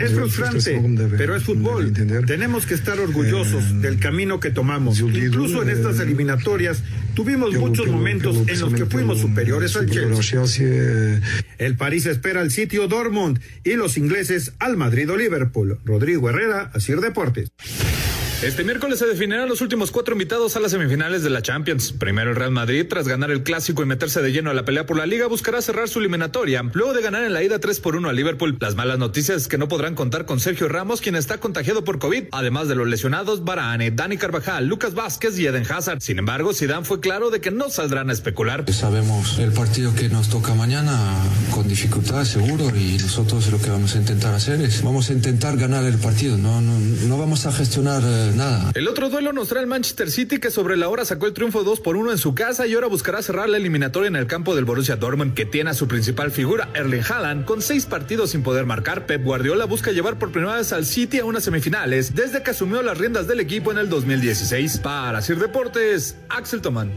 [0.00, 0.80] es frustrante,
[1.16, 1.92] pero es fútbol.
[2.26, 5.00] Tenemos que estar orgullosos del camino que tomamos.
[5.00, 6.82] Incluso en estas eliminatorias
[7.14, 11.20] tuvimos muchos momentos en los que fuimos superiores al Chelsea.
[11.58, 15.78] El París espera al sitio Dortmund y los ingleses al Madrid o Liverpool.
[15.84, 17.50] Rodrigo Herrera, Asir Deportes.
[18.42, 21.92] Este miércoles se definirán los últimos cuatro invitados a las semifinales de la Champions.
[21.92, 24.86] Primero el Real Madrid, tras ganar el clásico y meterse de lleno a la pelea
[24.86, 27.96] por la liga, buscará cerrar su eliminatoria, luego de ganar en la ida 3 por
[27.96, 28.56] 1 a Liverpool.
[28.58, 31.98] Las malas noticias es que no podrán contar con Sergio Ramos, quien está contagiado por
[31.98, 36.00] COVID, además de los lesionados Barane, Dani Carvajal, Lucas Vázquez y Eden Hazard.
[36.00, 38.64] Sin embargo, Zidane fue claro de que no saldrán a especular.
[38.72, 40.96] Sabemos el partido que nos toca mañana
[41.50, 45.58] con dificultad, seguro, y nosotros lo que vamos a intentar hacer es, vamos a intentar
[45.58, 48.72] ganar el partido, no, no, no vamos a gestionar eh, nada.
[48.74, 51.64] El otro duelo nos trae el Manchester City que sobre la hora sacó el triunfo
[51.64, 54.54] 2 por 1 en su casa y ahora buscará cerrar la eliminatoria en el campo
[54.54, 58.42] del Borussia Dortmund que tiene a su principal figura Erling Haaland con seis partidos sin
[58.42, 59.06] poder marcar.
[59.06, 62.82] Pep Guardiola busca llevar por primera vez al City a unas semifinales desde que asumió
[62.82, 64.78] las riendas del equipo en el 2016.
[64.78, 66.92] Para Sir Deportes, Axel Tomán.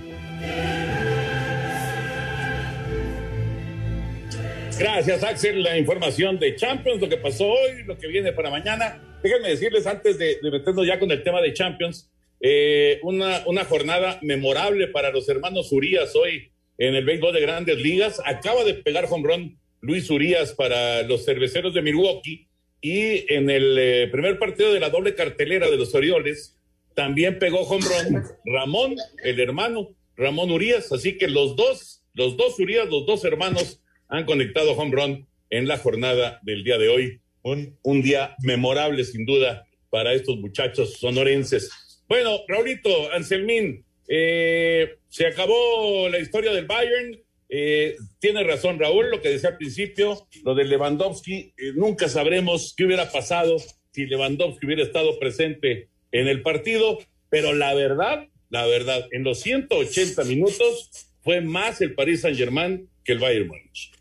[4.84, 5.64] Gracias, Axel.
[5.64, 9.18] La información de Champions, lo que pasó hoy, lo que viene para mañana.
[9.24, 13.64] Déjenme decirles antes de, de meternos ya con el tema de Champions, eh, una, una
[13.64, 18.22] jornada memorable para los hermanos Urias hoy en el béisbol de grandes ligas.
[18.26, 22.50] Acaba de pegar home run Luis Urias para los cerveceros de Milwaukee
[22.82, 26.60] y en el eh, primer partido de la doble cartelera de los Orioles
[26.94, 30.92] también pegó home run Ramón, el hermano Ramón Urias.
[30.92, 33.80] Así que los dos, los dos Urias, los dos hermanos
[34.14, 37.20] han conectado home run en la jornada del día de hoy.
[37.42, 41.72] Un, día memorable, sin duda, para estos muchachos sonorenses.
[42.08, 47.20] Bueno, Raulito, Anselmín, eh, se acabó la historia del Bayern.
[47.50, 52.76] Eh, tiene razón Raúl, lo que decía al principio, lo de Lewandowski, eh, nunca sabremos
[52.78, 53.58] qué hubiera pasado
[53.92, 57.00] si Lewandowski hubiera estado presente en el partido,
[57.30, 62.88] pero la verdad, la verdad, en los 180 minutos fue más el Paris Saint Germain
[63.04, 63.92] que el Bayern Múnich.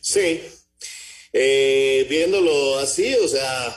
[0.00, 0.40] Sí,
[1.32, 3.76] eh, viéndolo así, o sea,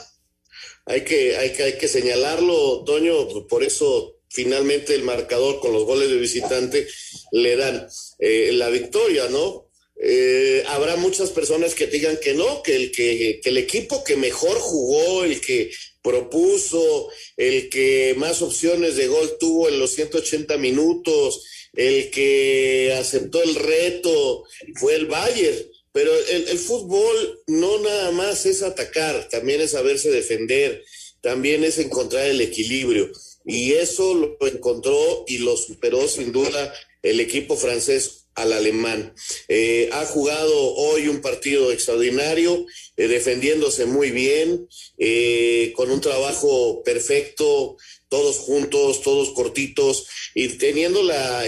[0.86, 5.84] hay que, hay que, hay que señalarlo, Toño, por eso finalmente el marcador con los
[5.84, 6.86] goles de visitante
[7.32, 9.68] le dan eh, la victoria, ¿no?
[10.00, 14.16] Eh, habrá muchas personas que digan que no, que el, que, que el equipo que
[14.16, 15.72] mejor jugó, el que
[16.02, 23.42] propuso, el que más opciones de gol tuvo en los 180 minutos, el que aceptó
[23.42, 24.44] el reto
[24.76, 25.58] fue el Bayern.
[25.98, 30.84] Pero el, fútbol no nada más es atacar, también es saberse defender,
[31.20, 33.10] también es encontrar el equilibrio.
[33.44, 39.12] Y eso lo encontró y lo superó sin duda el equipo francés al alemán.
[39.48, 42.64] Eh, ha jugado hoy un partido extraordinario,
[42.96, 47.76] eh, defendiéndose muy bien, eh, con un trabajo perfecto,
[48.08, 51.44] todos juntos, todos cortitos, y teniendo la,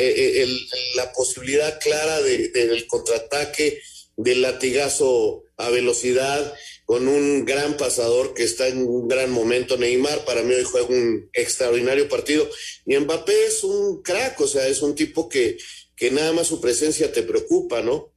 [0.97, 3.81] la posibilidad clara de, del contraataque,
[4.23, 6.55] del latigazo a velocidad,
[6.85, 9.77] con un gran pasador que está en un gran momento.
[9.77, 12.49] Neymar para mí hoy juega un extraordinario partido.
[12.87, 15.59] Y Mbappé es un crack, o sea, es un tipo que,
[15.95, 18.13] que nada más su presencia te preocupa, ¿no?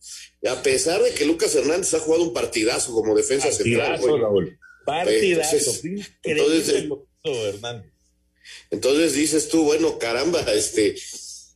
[0.49, 4.21] A pesar de que Lucas Hernández ha jugado un partidazo como defensa partidazo, central.
[4.21, 4.59] Raúl.
[4.85, 5.55] Partidazo.
[5.55, 6.85] Entonces, entonces,
[7.23, 7.91] Hernández.
[8.71, 10.95] entonces dices tú, bueno, caramba, este,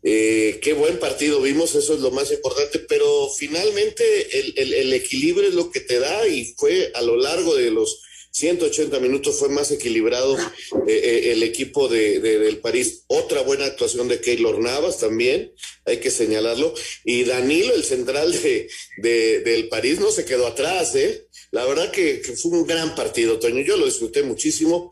[0.04, 4.04] eh, qué buen partido vimos, eso es lo más importante, pero finalmente
[4.40, 8.02] el, el, equilibrio es lo que te da y fue a lo largo de los
[8.38, 10.44] 180 minutos fue más equilibrado eh,
[10.88, 13.04] eh, el equipo de, de, del París.
[13.08, 15.54] Otra buena actuación de Keylor Navas también,
[15.86, 16.74] hay que señalarlo.
[17.04, 21.27] Y Danilo, el central de, de del París, no se quedó atrás, ¿eh?
[21.52, 23.62] La verdad que, fue un gran partido, Toño.
[23.62, 24.92] Yo lo disfruté muchísimo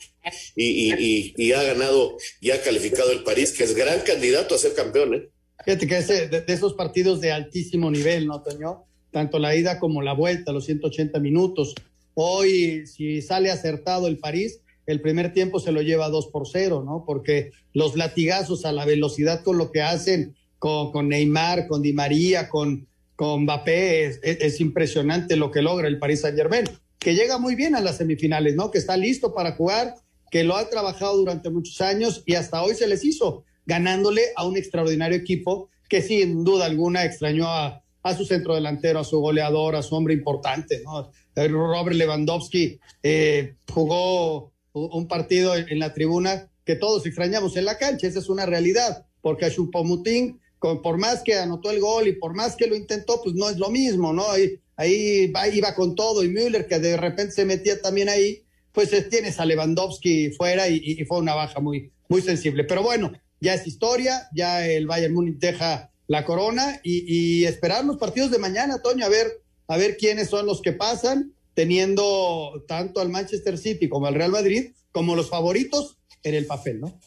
[0.56, 5.16] y, ha ganado y ha calificado el París, que es gran candidato a ser campeón.
[5.16, 5.30] ¿eh?
[5.66, 8.86] Fíjate que ese, de, de, esos partidos de altísimo nivel, ¿no, Toño?
[9.12, 11.76] Tanto la ida como la vuelta, los 180 minutos.
[12.14, 16.84] Hoy, si sale acertado el París, el primer tiempo se lo lleva 2 por 0,
[16.86, 17.04] ¿no?
[17.06, 21.92] Porque los latigazos a la velocidad con lo que hacen con, con Neymar, con Di
[21.92, 26.66] María, con, con Mbappé, es, es, es, impresionante lo que logra el Paris Saint Germain,
[27.00, 28.72] que llega muy bien a las semifinales, ¿no?
[28.72, 29.96] Que está listo para jugar,
[30.32, 34.46] que lo ha trabajado durante muchos años y hasta hoy se les hizo, ganándole a
[34.46, 39.20] un extraordinario equipo que sin duda alguna extrañó a, a su centro delantero, a su
[39.20, 41.12] goleador, a su hombre importante, ¿no?
[41.36, 48.08] Robert Lewandowski eh, jugó un partido en la tribuna que todos extrañamos en la cancha,
[48.08, 50.40] esa es una realidad, porque a Chupomutín,
[50.82, 53.58] por más que anotó el gol y por más que lo intentó, pues no es
[53.58, 54.26] lo mismo, ¿no?
[54.30, 58.90] Ahí, ahí iba con todo y Müller, que de repente se metía también ahí, pues
[59.10, 62.64] tienes a Lewandowski fuera y, fue una baja muy, muy sensible.
[62.64, 67.86] Pero bueno, ya es historia, ya el Bayern Múnich deja la corona y, y, esperar
[67.86, 72.64] los partidos de mañana, Toño, a ver, a ver quiénes son los que pasan, teniendo
[72.68, 77.00] tanto al Manchester City como al Real Madrid como los favoritos en el papel, ¿no?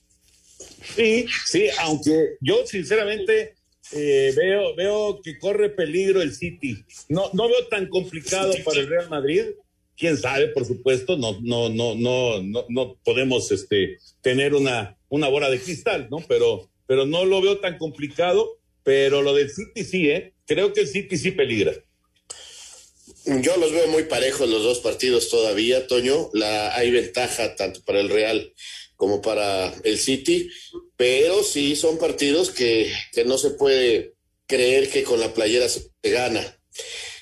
[0.99, 3.55] Sí, sí, aunque yo sinceramente
[3.93, 6.85] eh, veo, veo que corre peligro el City.
[7.09, 9.45] No, no veo tan complicado para el Real Madrid.
[9.97, 15.29] Quién sabe, por supuesto, no, no, no, no, no, no podemos este, tener una, una
[15.29, 16.19] bola de cristal, ¿no?
[16.27, 18.59] Pero, pero no lo veo tan complicado.
[18.83, 20.35] Pero lo del City sí, ¿eh?
[20.47, 21.75] Creo que el City sí peligra.
[23.25, 26.31] Yo los veo muy parejos los dos partidos todavía, Toño.
[26.33, 28.53] La, hay ventaja tanto para el Real
[28.99, 30.51] como para el City,
[30.99, 32.93] pero sí son partidos que,
[33.25, 34.15] no se puede
[34.47, 36.61] creer que con la playera se gana.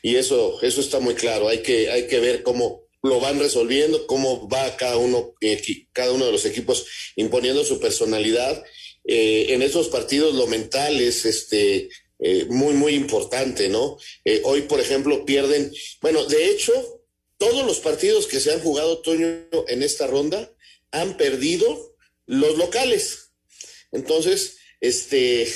[0.02, 1.48] Y eso, eso está muy claro.
[1.48, 5.34] Hay que, hay que ver cómo lo van resolviendo, cómo va cada uno,
[5.92, 6.86] cada uno de los equipos
[7.16, 8.64] imponiendo su personalidad.
[9.04, 13.98] Eh, en esos partidos lo mental es este, eh, muy, muy importante, ¿no?
[14.24, 16.72] Eh, hoy, por ejemplo, pierden, bueno, de hecho,
[17.36, 20.50] todos los partidos que se han jugado, Toño, en esta ronda,
[20.92, 23.25] han perdido los locales.
[23.92, 25.48] Entonces, este,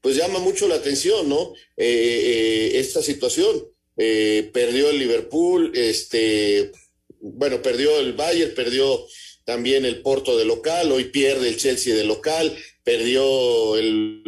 [0.00, 1.54] pues llama mucho la atención, ¿no?
[1.76, 3.70] Eh, esta situación.
[3.96, 6.72] perdió el Liverpool, este,
[7.20, 9.06] bueno, perdió el Bayern, perdió
[9.44, 14.22] también el Porto de local, hoy pierde el Chelsea de local, perdió el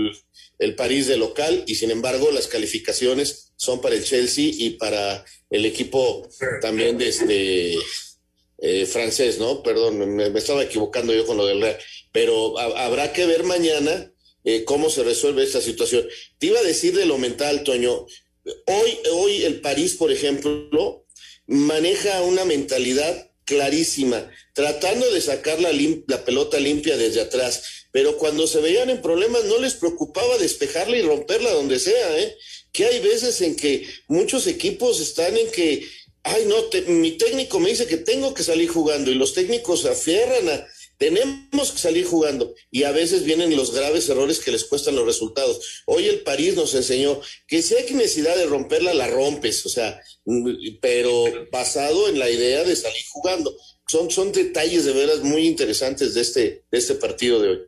[0.59, 5.25] el París de local y sin embargo las calificaciones son para el Chelsea y para
[5.51, 6.29] el equipo
[6.61, 7.75] también de este
[8.59, 9.63] eh, francés, ¿no?
[9.63, 11.79] Perdón, me, me, estaba equivocando yo con lo del Real,
[12.17, 14.11] pero habrá que ver mañana
[14.43, 16.09] eh, cómo se resuelve esta situación.
[16.39, 18.07] Te iba a decir de lo mental, Toño.
[18.65, 21.05] Hoy, hoy el París, por ejemplo,
[21.47, 25.71] maneja una mentalidad clarísima, tratando de sacar la,
[26.07, 30.99] la pelota limpia desde atrás pero cuando se veían en problemas no les preocupaba despejarla
[30.99, 32.37] y romperla donde sea, ¿eh?
[32.71, 35.89] Que hay veces en que muchos equipos están en que,
[36.23, 39.81] ay, no, te, mi técnico me dice que tengo que salir jugando y los técnicos
[39.81, 40.67] se aferran a,
[40.99, 45.05] tenemos que salir jugando y a veces vienen los graves errores que les cuestan los
[45.05, 45.83] resultados.
[45.87, 50.01] Hoy el París nos enseñó que si hay necesidad de romperla, la rompes, o sea,
[50.81, 53.55] pero basado en la idea de salir jugando.
[53.89, 57.59] Son, son detalles de veras muy interesantes de este, de este partido de hoy.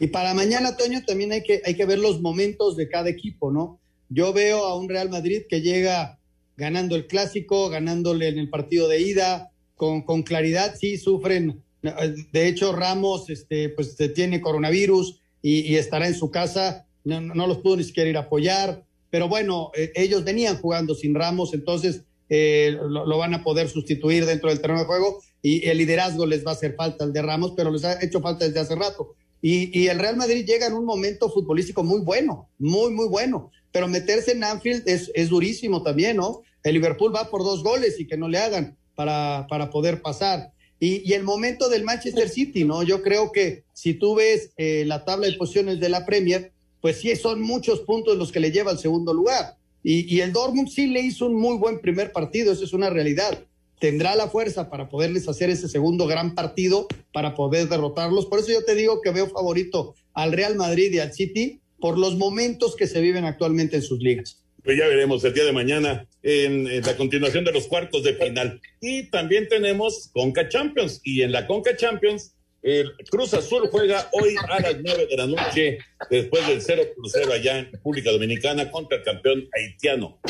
[0.00, 3.52] Y para mañana, Toño, también hay que, hay que ver los momentos de cada equipo,
[3.52, 3.80] ¿no?
[4.08, 6.18] Yo veo a un Real Madrid que llega
[6.56, 11.62] ganando el clásico, ganándole en el partido de ida, con, con claridad, sí, sufren.
[11.82, 17.58] De hecho, Ramos este, pues, tiene coronavirus y, estará en su casa, no, no, los
[17.58, 22.02] pudo ni siquiera ir a apoyar, pero bueno, eh, ellos venían jugando sin Ramos, entonces
[22.28, 26.44] eh, lo, van a poder sustituir dentro del terreno de juego y el liderazgo les
[26.44, 29.14] va a hacer falta el de Ramos, pero les ha hecho falta desde hace rato.
[29.40, 33.52] Y, y, el Real Madrid llega en un momento futbolístico muy bueno, muy, muy bueno.
[33.70, 36.42] Pero meterse en Anfield es, es durísimo también, ¿no?
[36.64, 40.52] El Liverpool va por dos goles y que no le hagan para, para poder pasar.
[40.80, 42.82] Y, el momento del Manchester City, ¿no?
[42.82, 47.00] Yo creo que si tú ves eh, la tabla de posiciones de la Premier, pues
[47.00, 49.56] sí, son muchos puntos los que le lleva al segundo lugar.
[49.82, 52.90] Y, y el Dortmund sí le hizo un muy buen primer partido, eso es una
[52.90, 53.38] realidad
[53.78, 58.26] tendrá la fuerza para poderles hacer ese segundo gran partido, para poder derrotarlos.
[58.26, 61.98] Por eso yo te digo que veo favorito al Real Madrid y al City por
[61.98, 64.42] los momentos que se viven actualmente en sus ligas.
[64.68, 68.60] Pues ya veremos el día de mañana en, la continuación de los cuartos de final.
[68.82, 71.00] Y también tenemos Conca Champions.
[71.02, 75.26] Y en la Conca Champions, el Cruz Azul juega hoy a las nueve de la
[75.26, 75.78] noche,
[76.10, 80.20] después del 0 por 0 allá en República Dominicana contra el campeón haitiano.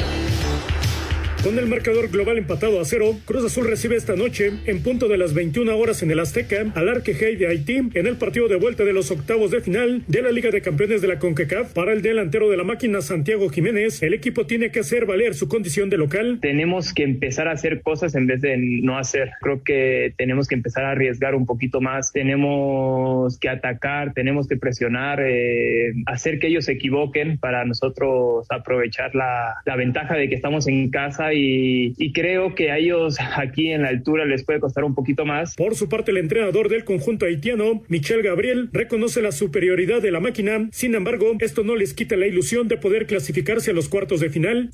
[1.43, 5.17] Con el marcador global empatado a cero, Cruz Azul recibe esta noche, en punto de
[5.17, 8.83] las 21 horas en el Azteca, al Arquejey de Haití en el partido de vuelta
[8.83, 11.73] de los octavos de final de la Liga de Campeones de la CONCACAF.
[11.75, 15.49] Para el delantero de la máquina Santiago Jiménez, el equipo tiene que hacer valer su
[15.49, 16.39] condición de local.
[16.43, 19.31] Tenemos que empezar a hacer cosas en vez de no hacer.
[19.41, 22.13] Creo que tenemos que empezar a arriesgar un poquito más.
[22.13, 29.15] Tenemos que atacar, tenemos que presionar, eh, hacer que ellos se equivoquen para nosotros aprovechar
[29.15, 33.71] la, la ventaja de que estamos en casa y, y, creo que a ellos aquí
[33.71, 35.55] en la altura les puede costar un poquito más.
[35.55, 40.21] Por su parte, el entrenador del conjunto haitiano, Michel Gabriel, reconoce la superioridad de la
[40.21, 40.69] máquina.
[40.73, 44.31] Sin embargo, esto no les quita la ilusión de poder clasificarse a los cuartos de
[44.31, 44.71] final.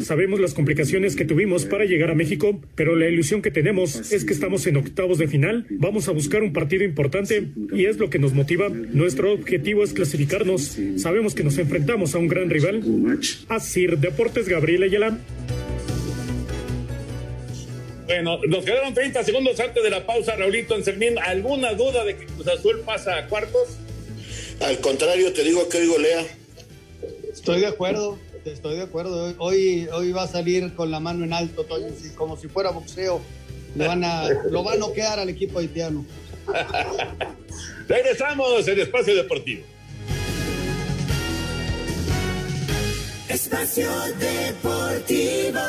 [0.00, 4.24] Sabemos las complicaciones que tuvimos para llegar a México, pero la ilusión que tenemos es
[4.24, 5.66] que estamos en octavos de final.
[5.70, 8.68] Vamos a buscar un partido importante y es lo que nos motiva.
[8.68, 10.78] Nuestro objetivo es clasificarnos.
[10.96, 12.82] Sabemos que nos enfrentamos a un gran rival.
[13.48, 15.18] Así, Deportes Gabriel Ayala.
[18.06, 21.18] Bueno, nos quedaron 30 segundos antes de la pausa, Raulito Anselmín.
[21.18, 23.68] ¿Alguna duda de que Cruz Azul pasa a cuartos?
[24.60, 26.24] Al contrario, te digo que digo Lea.
[27.32, 29.34] Estoy de acuerdo, estoy de acuerdo.
[29.38, 33.20] Hoy, hoy va a salir con la mano en alto, Toño, como si fuera boxeo.
[33.74, 36.06] Le van a, lo va a noquear al equipo haitiano.
[37.88, 39.64] Regresamos en Espacio Deportivo.
[43.36, 45.60] Espacio Deportivo.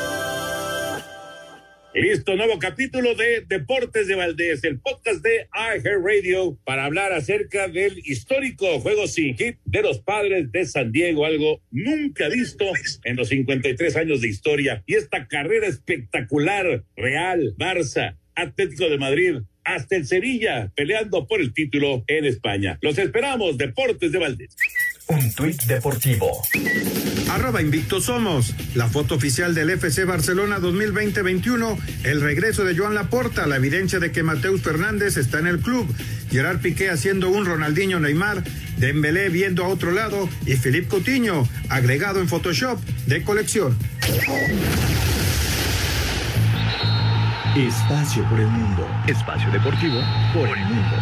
[1.92, 5.46] Listo, nuevo capítulo de Deportes de Valdés, el podcast de
[6.02, 11.26] Radio para hablar acerca del histórico juego sin hit de los padres de San Diego,
[11.26, 12.64] algo nunca visto
[13.04, 14.82] en los 53 años de historia.
[14.86, 21.52] Y esta carrera espectacular, Real, Barça, Atlético de Madrid, hasta el Sevilla, peleando por el
[21.52, 22.78] título en España.
[22.80, 24.56] Los esperamos, Deportes de Valdés.
[25.08, 26.42] Un tuit deportivo.
[27.30, 28.54] Arroba Invicto Somos.
[28.74, 31.78] La foto oficial del FC Barcelona 2020-21.
[32.04, 33.46] El regreso de Joan Laporta.
[33.46, 35.86] La evidencia de que Mateus Fernández está en el club.
[36.30, 38.44] Gerard Piqué haciendo un Ronaldinho Neymar.
[38.76, 40.28] Dembélé viendo a otro lado.
[40.44, 43.78] Y Philippe Coutinho agregado en Photoshop de colección.
[47.56, 48.86] Espacio por el mundo.
[49.06, 50.00] Espacio deportivo
[50.34, 50.96] por el mundo.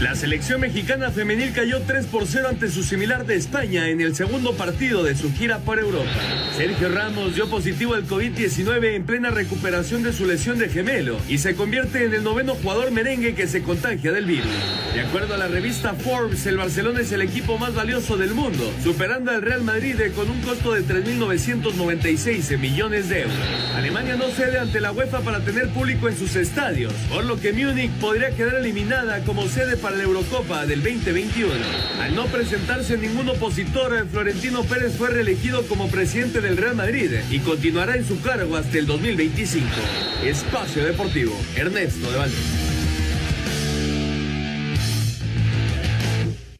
[0.00, 4.14] La selección mexicana femenil cayó 3 por 0 ante su similar de España en el
[4.14, 6.08] segundo partido de su gira por Europa.
[6.56, 11.38] Sergio Ramos dio positivo al COVID-19 en plena recuperación de su lesión de gemelo y
[11.38, 14.46] se convierte en el noveno jugador merengue que se contagia del virus.
[14.94, 18.72] De acuerdo a la revista Forbes, el Barcelona es el equipo más valioso del mundo,
[18.84, 23.36] superando al Real Madrid con un costo de 3.996 millones de euros.
[23.74, 27.52] Alemania no cede ante la UEFA para tener público en sus estadios, por lo que
[27.52, 31.52] Múnich podría quedar eliminada como sede para la Eurocopa del 2021.
[32.00, 37.38] Al no presentarse ningún opositor, Florentino Pérez fue reelegido como presidente del Real Madrid y
[37.40, 39.66] continuará en su cargo hasta el 2025.
[40.24, 42.68] Espacio Deportivo, Ernesto de Valdés.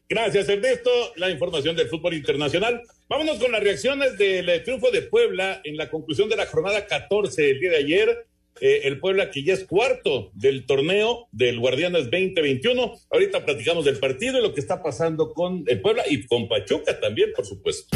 [0.09, 0.89] Gracias, Ernesto.
[1.17, 2.81] La información del fútbol internacional.
[3.07, 6.87] Vámonos con las reacciones del eh, triunfo de Puebla en la conclusión de la jornada
[6.87, 8.27] 14 el día de ayer.
[8.61, 12.93] Eh, el Puebla que ya es cuarto del torneo del Guardianes 2021.
[13.11, 16.99] Ahorita platicamos del partido y lo que está pasando con el Puebla y con Pachuca
[16.99, 17.95] también, por supuesto.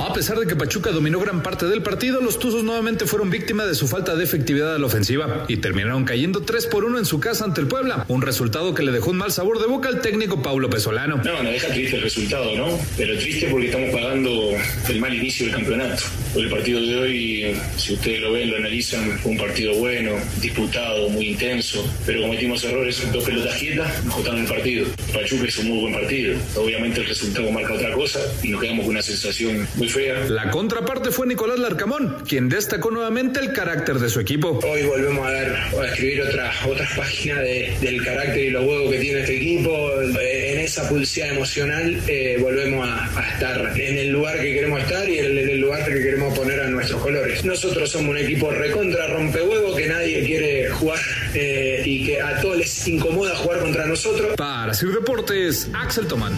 [0.00, 3.68] A pesar de que Pachuca dominó gran parte del partido, los Tuzos nuevamente fueron víctimas
[3.68, 7.04] de su falta de efectividad a la ofensiva y terminaron cayendo 3 por 1 en
[7.04, 9.90] su casa ante el Puebla, un resultado que le dejó un mal sabor de boca
[9.90, 11.18] al técnico Paulo Pesolano.
[11.18, 12.78] No, nos deja triste el resultado, ¿no?
[12.96, 14.52] Pero triste porque estamos pagando
[14.88, 16.02] el mal inicio del campeonato.
[16.34, 21.10] El partido de hoy, si ustedes lo ven, lo analizan, fue un partido bueno, disputado,
[21.10, 24.86] muy intenso, pero cometimos errores, dos pelotas quietas, nos costaron el partido.
[25.12, 26.38] Pachuca hizo un muy buen partido.
[26.56, 29.89] Obviamente el resultado marca otra cosa y nos quedamos con una sensación muy
[30.28, 34.60] la contraparte fue Nicolás Larcamón, quien destacó nuevamente el carácter de su equipo.
[34.62, 38.98] Hoy volvemos a, dar, a escribir otra, otra página del carácter y los huevos que
[38.98, 39.90] tiene este equipo.
[40.00, 45.18] En esa pulsión emocional eh, volvemos a, estar en el lugar que queremos estar y
[45.18, 47.44] en el, lugar que queremos poner a nuestros colores.
[47.44, 51.00] Nosotros somos un equipo recontra rompehuevo que nadie quiere jugar
[51.34, 54.36] eh, y que a todos les incomoda jugar contra nosotros.
[54.36, 56.34] Para Sir Deportes, Axel Tomán.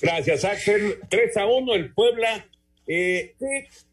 [0.00, 0.98] Gracias, Axel.
[1.08, 2.46] 3 a 1 el Puebla.
[2.86, 3.34] Eh,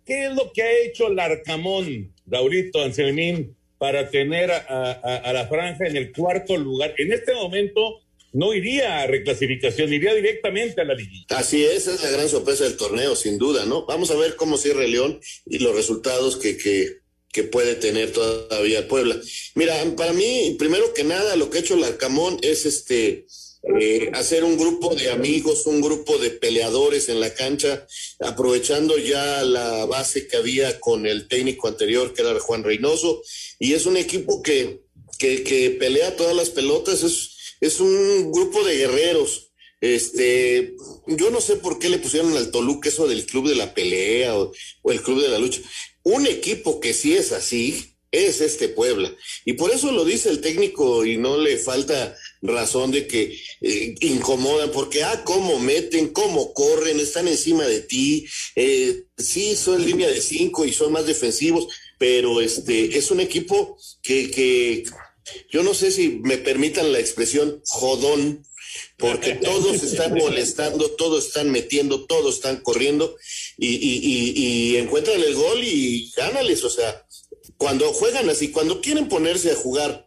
[0.06, 5.98] ¿qué, es lo que ha hecho Larcamón, Raulito Anselmín, para tener a, la franja en
[5.98, 6.96] el cuarto lugar?
[6.98, 8.02] En este momento
[8.34, 11.26] no iría a reclasificación, iría directamente a la liguilla.
[11.30, 13.86] Así es, es la gran sorpresa del torneo, sin duda, ¿no?
[13.86, 16.98] Vamos a ver cómo cierra el León y los resultados que, que,
[17.32, 19.16] que puede tener todavía el Puebla.
[19.56, 23.26] Mira, para mí, primero que nada, lo que ha hecho Larcamón es este
[23.64, 27.86] eh, hacer un grupo de amigos, un grupo de peleadores en la cancha,
[28.20, 33.22] aprovechando ya la base que había con el técnico anterior, que era Juan Reynoso,
[33.60, 34.82] y es un equipo que,
[35.18, 39.52] que, que pelea todas las pelotas, es, es un grupo de guerreros.
[39.80, 43.76] Este, yo no sé por qué le pusieron al Toluca eso del club de la
[43.76, 44.52] pelea o,
[44.82, 45.62] o el club de la lucha.
[46.04, 49.14] Un equipo que sí es así, es este Puebla.
[49.46, 52.16] Y por eso lo dice el técnico y no le falta
[52.48, 58.26] razón de que eh, incomodan, porque, ah, cómo meten, cómo corren, están encima de ti,
[58.56, 61.68] eh, sí, son línea de cinco y son más defensivos,
[61.98, 64.84] pero este es un equipo que, que
[65.52, 68.44] yo no sé si me permitan la expresión jodón,
[68.98, 73.16] porque todos están molestando, todos están metiendo, todos están corriendo
[73.58, 77.06] y, y, y, y encuentran el gol y gánales, o sea,
[77.58, 80.07] cuando juegan así, cuando quieren ponerse a jugar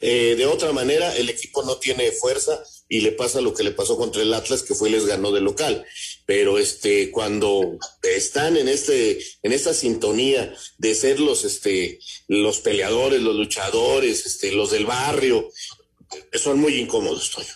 [0.00, 3.70] eh, de otra manera, el equipo no tiene fuerza y le pasa lo que le
[3.70, 5.84] pasó contra el Atlas, que fue y les ganó de local.
[6.26, 13.20] Pero este, cuando están en este, en esta sintonía de ser los, este, los peleadores,
[13.20, 15.50] los luchadores, este, los del barrio,
[16.32, 17.48] son muy incómodos, Toño.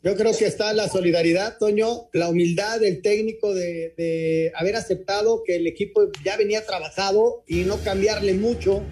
[0.00, 5.42] Yo creo que está la solidaridad, Toño, la humildad del técnico de, de, haber aceptado
[5.44, 8.84] que el equipo ya venía trabajado y no cambiarle mucho.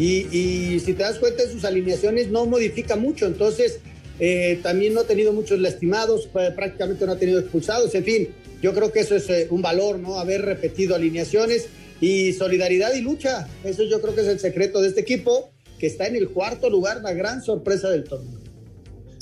[0.00, 3.26] Y, si te das cuenta en sus alineaciones no modifica mucho.
[3.26, 3.80] Entonces,
[4.18, 7.94] eh, también no ha tenido muchos lastimados, prácticamente no ha tenido expulsados.
[7.94, 8.28] En fin,
[8.62, 10.18] yo creo que eso es eh, un valor, ¿no?
[10.18, 11.68] Haber repetido alineaciones
[12.00, 13.46] y solidaridad y lucha.
[13.62, 16.70] Eso yo creo que es el secreto de este equipo que está en el cuarto
[16.70, 18.38] lugar, la gran sorpresa del torneo.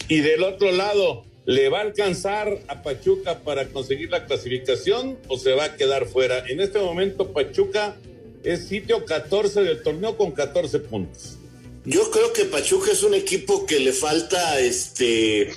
[0.09, 5.39] Y del otro lado, ¿le va a alcanzar a Pachuca para conseguir la clasificación o
[5.39, 6.45] se va a quedar fuera?
[6.49, 7.97] En este momento, Pachuca
[8.43, 11.36] es sitio 14 del torneo con 14 puntos.
[11.84, 15.53] Yo creo que Pachuca es un equipo que le falta este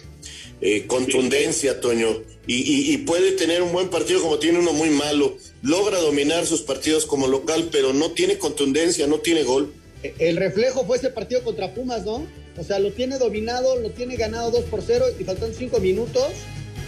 [0.62, 4.90] eh, contundencia, Toño, y, y, y, puede tener un buen partido como tiene uno muy
[4.90, 5.38] malo.
[5.62, 9.74] Logra dominar sus partidos como local, pero no tiene contundencia, no tiene gol.
[10.20, 12.26] El reflejo fue ese partido contra Pumas, ¿no?
[12.58, 16.28] O sea, lo tiene dominado, lo tiene ganado 2 por 0 y faltan 5 minutos.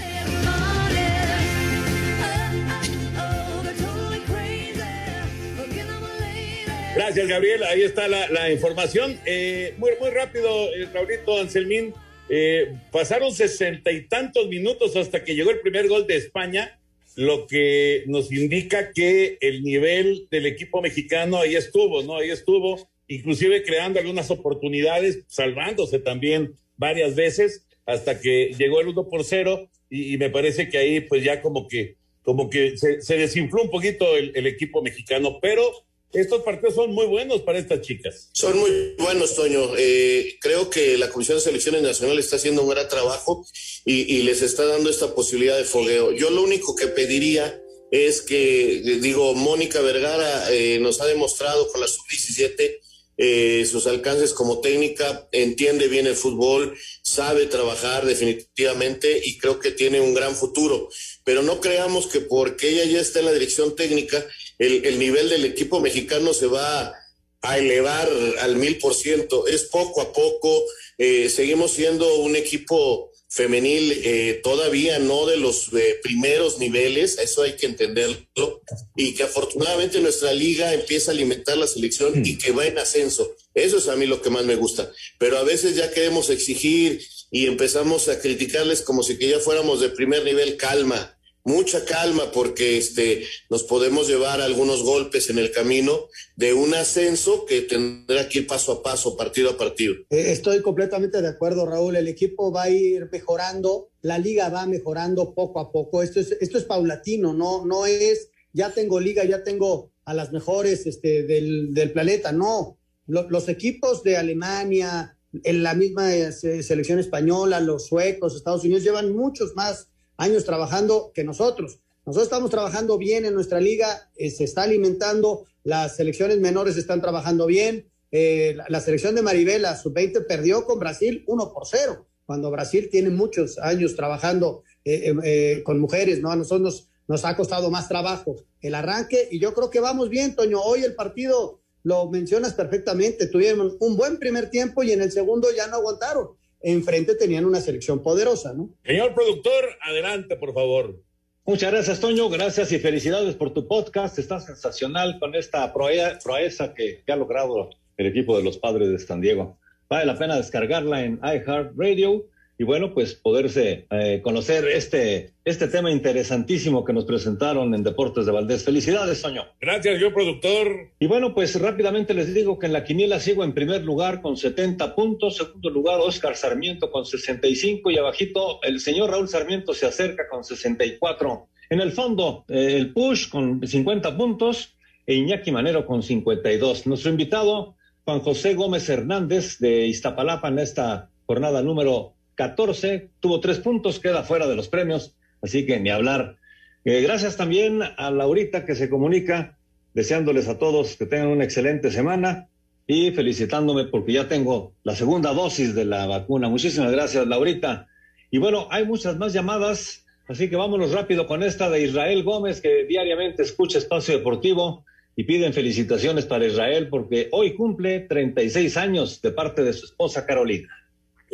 [6.96, 7.64] Gracias, Gabriel.
[7.64, 9.20] Ahí está la, la información.
[9.26, 11.94] Eh, muy, muy rápido, eh, Raulito Anselmín.
[12.36, 16.80] Eh, pasaron sesenta y tantos minutos hasta que llegó el primer gol de España,
[17.16, 22.18] lo que nos indica que el nivel del equipo mexicano ahí estuvo, ¿no?
[22.18, 29.10] Ahí estuvo, inclusive creando algunas oportunidades, salvándose también varias veces, hasta que llegó el 1
[29.10, 33.62] por 0, y, me parece que ahí pues ya como que, como que se, desinfló
[33.62, 35.72] un poquito el equipo mexicano, pero
[36.14, 38.30] estos partidos son muy buenos para estas chicas.
[38.34, 39.72] Son muy buenos, Toño.
[39.78, 43.46] Eh, creo que la Comisión de Selecciones Nacionales está haciendo un gran trabajo
[43.86, 46.12] y, y, les está dando esta posibilidad de fogueo.
[46.12, 47.60] Yo lo único que pediría
[47.92, 52.80] es que, digo, Mónica Vergara eh, nos ha demostrado con la sub-17
[53.16, 59.70] eh, sus alcances como técnica, entiende bien el fútbol, sabe trabajar definitivamente y creo que
[59.70, 60.90] tiene un gran futuro.
[61.24, 64.26] Pero no creamos que porque ella ya está en la dirección técnica,
[64.60, 66.94] el, el nivel del equipo mexicano se va
[67.42, 69.48] a elevar al mil por ciento.
[69.48, 70.64] Es poco a poco.
[70.98, 77.42] Eh, seguimos siendo un equipo femenil eh, todavía no de los eh, primeros niveles, eso
[77.42, 78.62] hay que entenderlo,
[78.96, 83.36] y que afortunadamente nuestra liga empieza a alimentar la selección y que va en ascenso.
[83.56, 84.92] Eso es a mí lo que más me gusta.
[85.18, 87.02] Pero a veces ya queremos exigir
[87.32, 92.32] y empezamos a criticarles como si que ya fuéramos de primer nivel, calma mucha calma
[92.34, 98.30] porque este nos podemos llevar algunos golpes en el camino de un ascenso que tendrá
[98.30, 99.96] que ir paso a paso, partido a partido.
[100.10, 101.96] Eh, Estoy completamente de acuerdo, Raúl.
[101.96, 106.02] El equipo va a ir mejorando, la liga va mejorando poco a poco.
[106.02, 110.32] Esto es, esto es paulatino, no, no es ya tengo liga, ya tengo a las
[110.32, 112.32] mejores este, del, del planeta.
[112.32, 112.78] No,
[113.08, 118.64] Lo- los equipos de Alemania, en la misma eh, se- selección española, los suecos, Estados
[118.64, 121.80] Unidos llevan muchos más años trabajando que nosotros.
[122.06, 127.02] Nosotros estamos trabajando bien en nuestra liga, eh, se está alimentando, las selecciones menores están
[127.02, 127.90] trabajando bien.
[128.12, 132.90] Eh, la, selección de Maribel, la sub-20, perdió con Brasil 1 por 0, cuando Brasil
[132.92, 136.30] tiene muchos años trabajando eh, eh, eh, con mujeres, ¿no?
[136.30, 140.10] A nosotros nos, nos ha costado más trabajo el arranque y yo creo que vamos
[140.10, 140.62] bien, Toño.
[140.62, 145.48] Hoy el partido lo mencionas perfectamente, tuvieron un buen primer tiempo y en el segundo
[145.56, 146.32] ya no aguantaron.
[146.64, 148.70] Enfrente tenían una selección poderosa, ¿no?
[148.86, 151.00] Señor productor, adelante, por favor.
[151.46, 152.30] Muchas gracias, Toño.
[152.30, 154.18] Gracias y felicidades por tu podcast.
[154.18, 158.90] Está sensacional con esta proe- proeza que, que ha logrado el equipo de los padres
[158.90, 159.58] de San Diego.
[159.90, 162.26] Vale la pena descargarla en iHeartRadio
[162.64, 168.26] y bueno, pues poderse eh, conocer este, este tema interesantísimo que nos presentaron en Deportes
[168.26, 168.64] de Valdés.
[168.64, 169.44] Felicidades, Toño.
[169.60, 170.92] Gracias, yo productor.
[170.98, 174.38] Y bueno, pues rápidamente les digo que en la quiniela sigo en primer lugar con
[174.38, 179.86] 70 puntos, segundo lugar Oscar Sarmiento con 65 y abajito el señor Raúl Sarmiento se
[179.86, 181.50] acerca con 64.
[181.70, 186.88] En el fondo, eh, el Push con 50 puntos e Iñaki Manero con 52.
[186.88, 193.60] Nuestro invitado, Juan José Gómez Hernández de Iztapalapa en esta jornada número 14, tuvo tres
[193.60, 196.38] puntos, queda fuera de los premios, así que ni hablar.
[196.86, 199.58] Eh, gracias también a Laurita que se comunica
[199.94, 202.48] deseándoles a todos que tengan una excelente semana
[202.88, 206.50] y felicitándome porque ya tengo la segunda dosis de la vacuna.
[206.50, 207.88] Muchísimas gracias, Laurita.
[208.32, 212.60] Y bueno, hay muchas más llamadas, así que vámonos rápido con esta de Israel Gómez,
[212.60, 214.84] que diariamente escucha Espacio Deportivo
[215.16, 220.26] y piden felicitaciones para Israel porque hoy cumple 36 años de parte de su esposa
[220.26, 220.70] Carolina.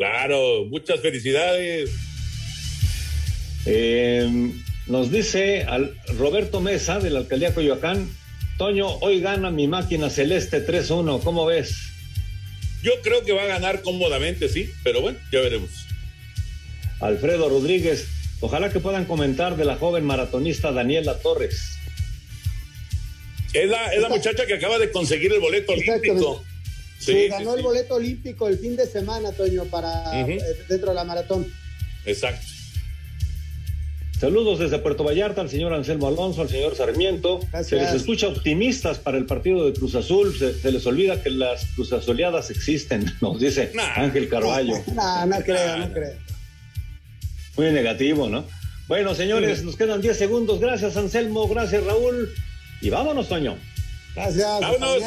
[0.00, 1.90] Claro, muchas felicidades.
[3.66, 4.26] Eh,
[4.86, 8.08] nos dice al Roberto Mesa de la alcaldía Coyoacán,
[8.56, 11.74] Toño, hoy gana mi máquina celeste 3-1, ¿cómo ves?
[12.82, 15.68] Yo creo que va a ganar cómodamente, sí, pero bueno, ya veremos.
[17.00, 18.08] Alfredo Rodríguez,
[18.40, 21.76] ojalá que puedan comentar de la joven maratonista Daniela Torres.
[23.52, 26.42] Es la, es la muchacha que acaba de conseguir el boleto olímpico.
[27.00, 30.38] Sí, ganó el boleto olímpico el fin de semana, Toño, para eh,
[30.68, 31.46] dentro de la maratón.
[32.04, 32.46] Exacto.
[34.20, 37.40] Saludos desde Puerto Vallarta al señor Anselmo Alonso, al señor Sarmiento.
[37.64, 40.38] Se les escucha optimistas para el partido de Cruz Azul.
[40.38, 44.74] Se, se les olvida que las Cruz Azuleadas existen, nos dice Ángel Carballo.
[44.94, 46.12] No, no creo, no creo.
[47.56, 48.44] Muy negativo, ¿no?
[48.88, 50.60] Bueno, señores, nos quedan 10 segundos.
[50.60, 51.48] Gracias, Anselmo.
[51.48, 52.30] Gracias, Raúl.
[52.82, 53.56] Y vámonos, Toño.
[54.14, 54.44] Gracias.
[54.44, 55.02] hasta Vámonos.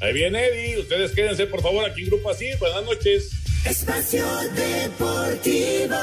[0.00, 0.78] Ahí viene Eddie.
[0.78, 2.50] Ustedes quédense, por favor, aquí en Grupo Así.
[2.58, 3.30] Buenas noches.
[3.64, 4.24] Espacio
[4.54, 5.96] Deportivo.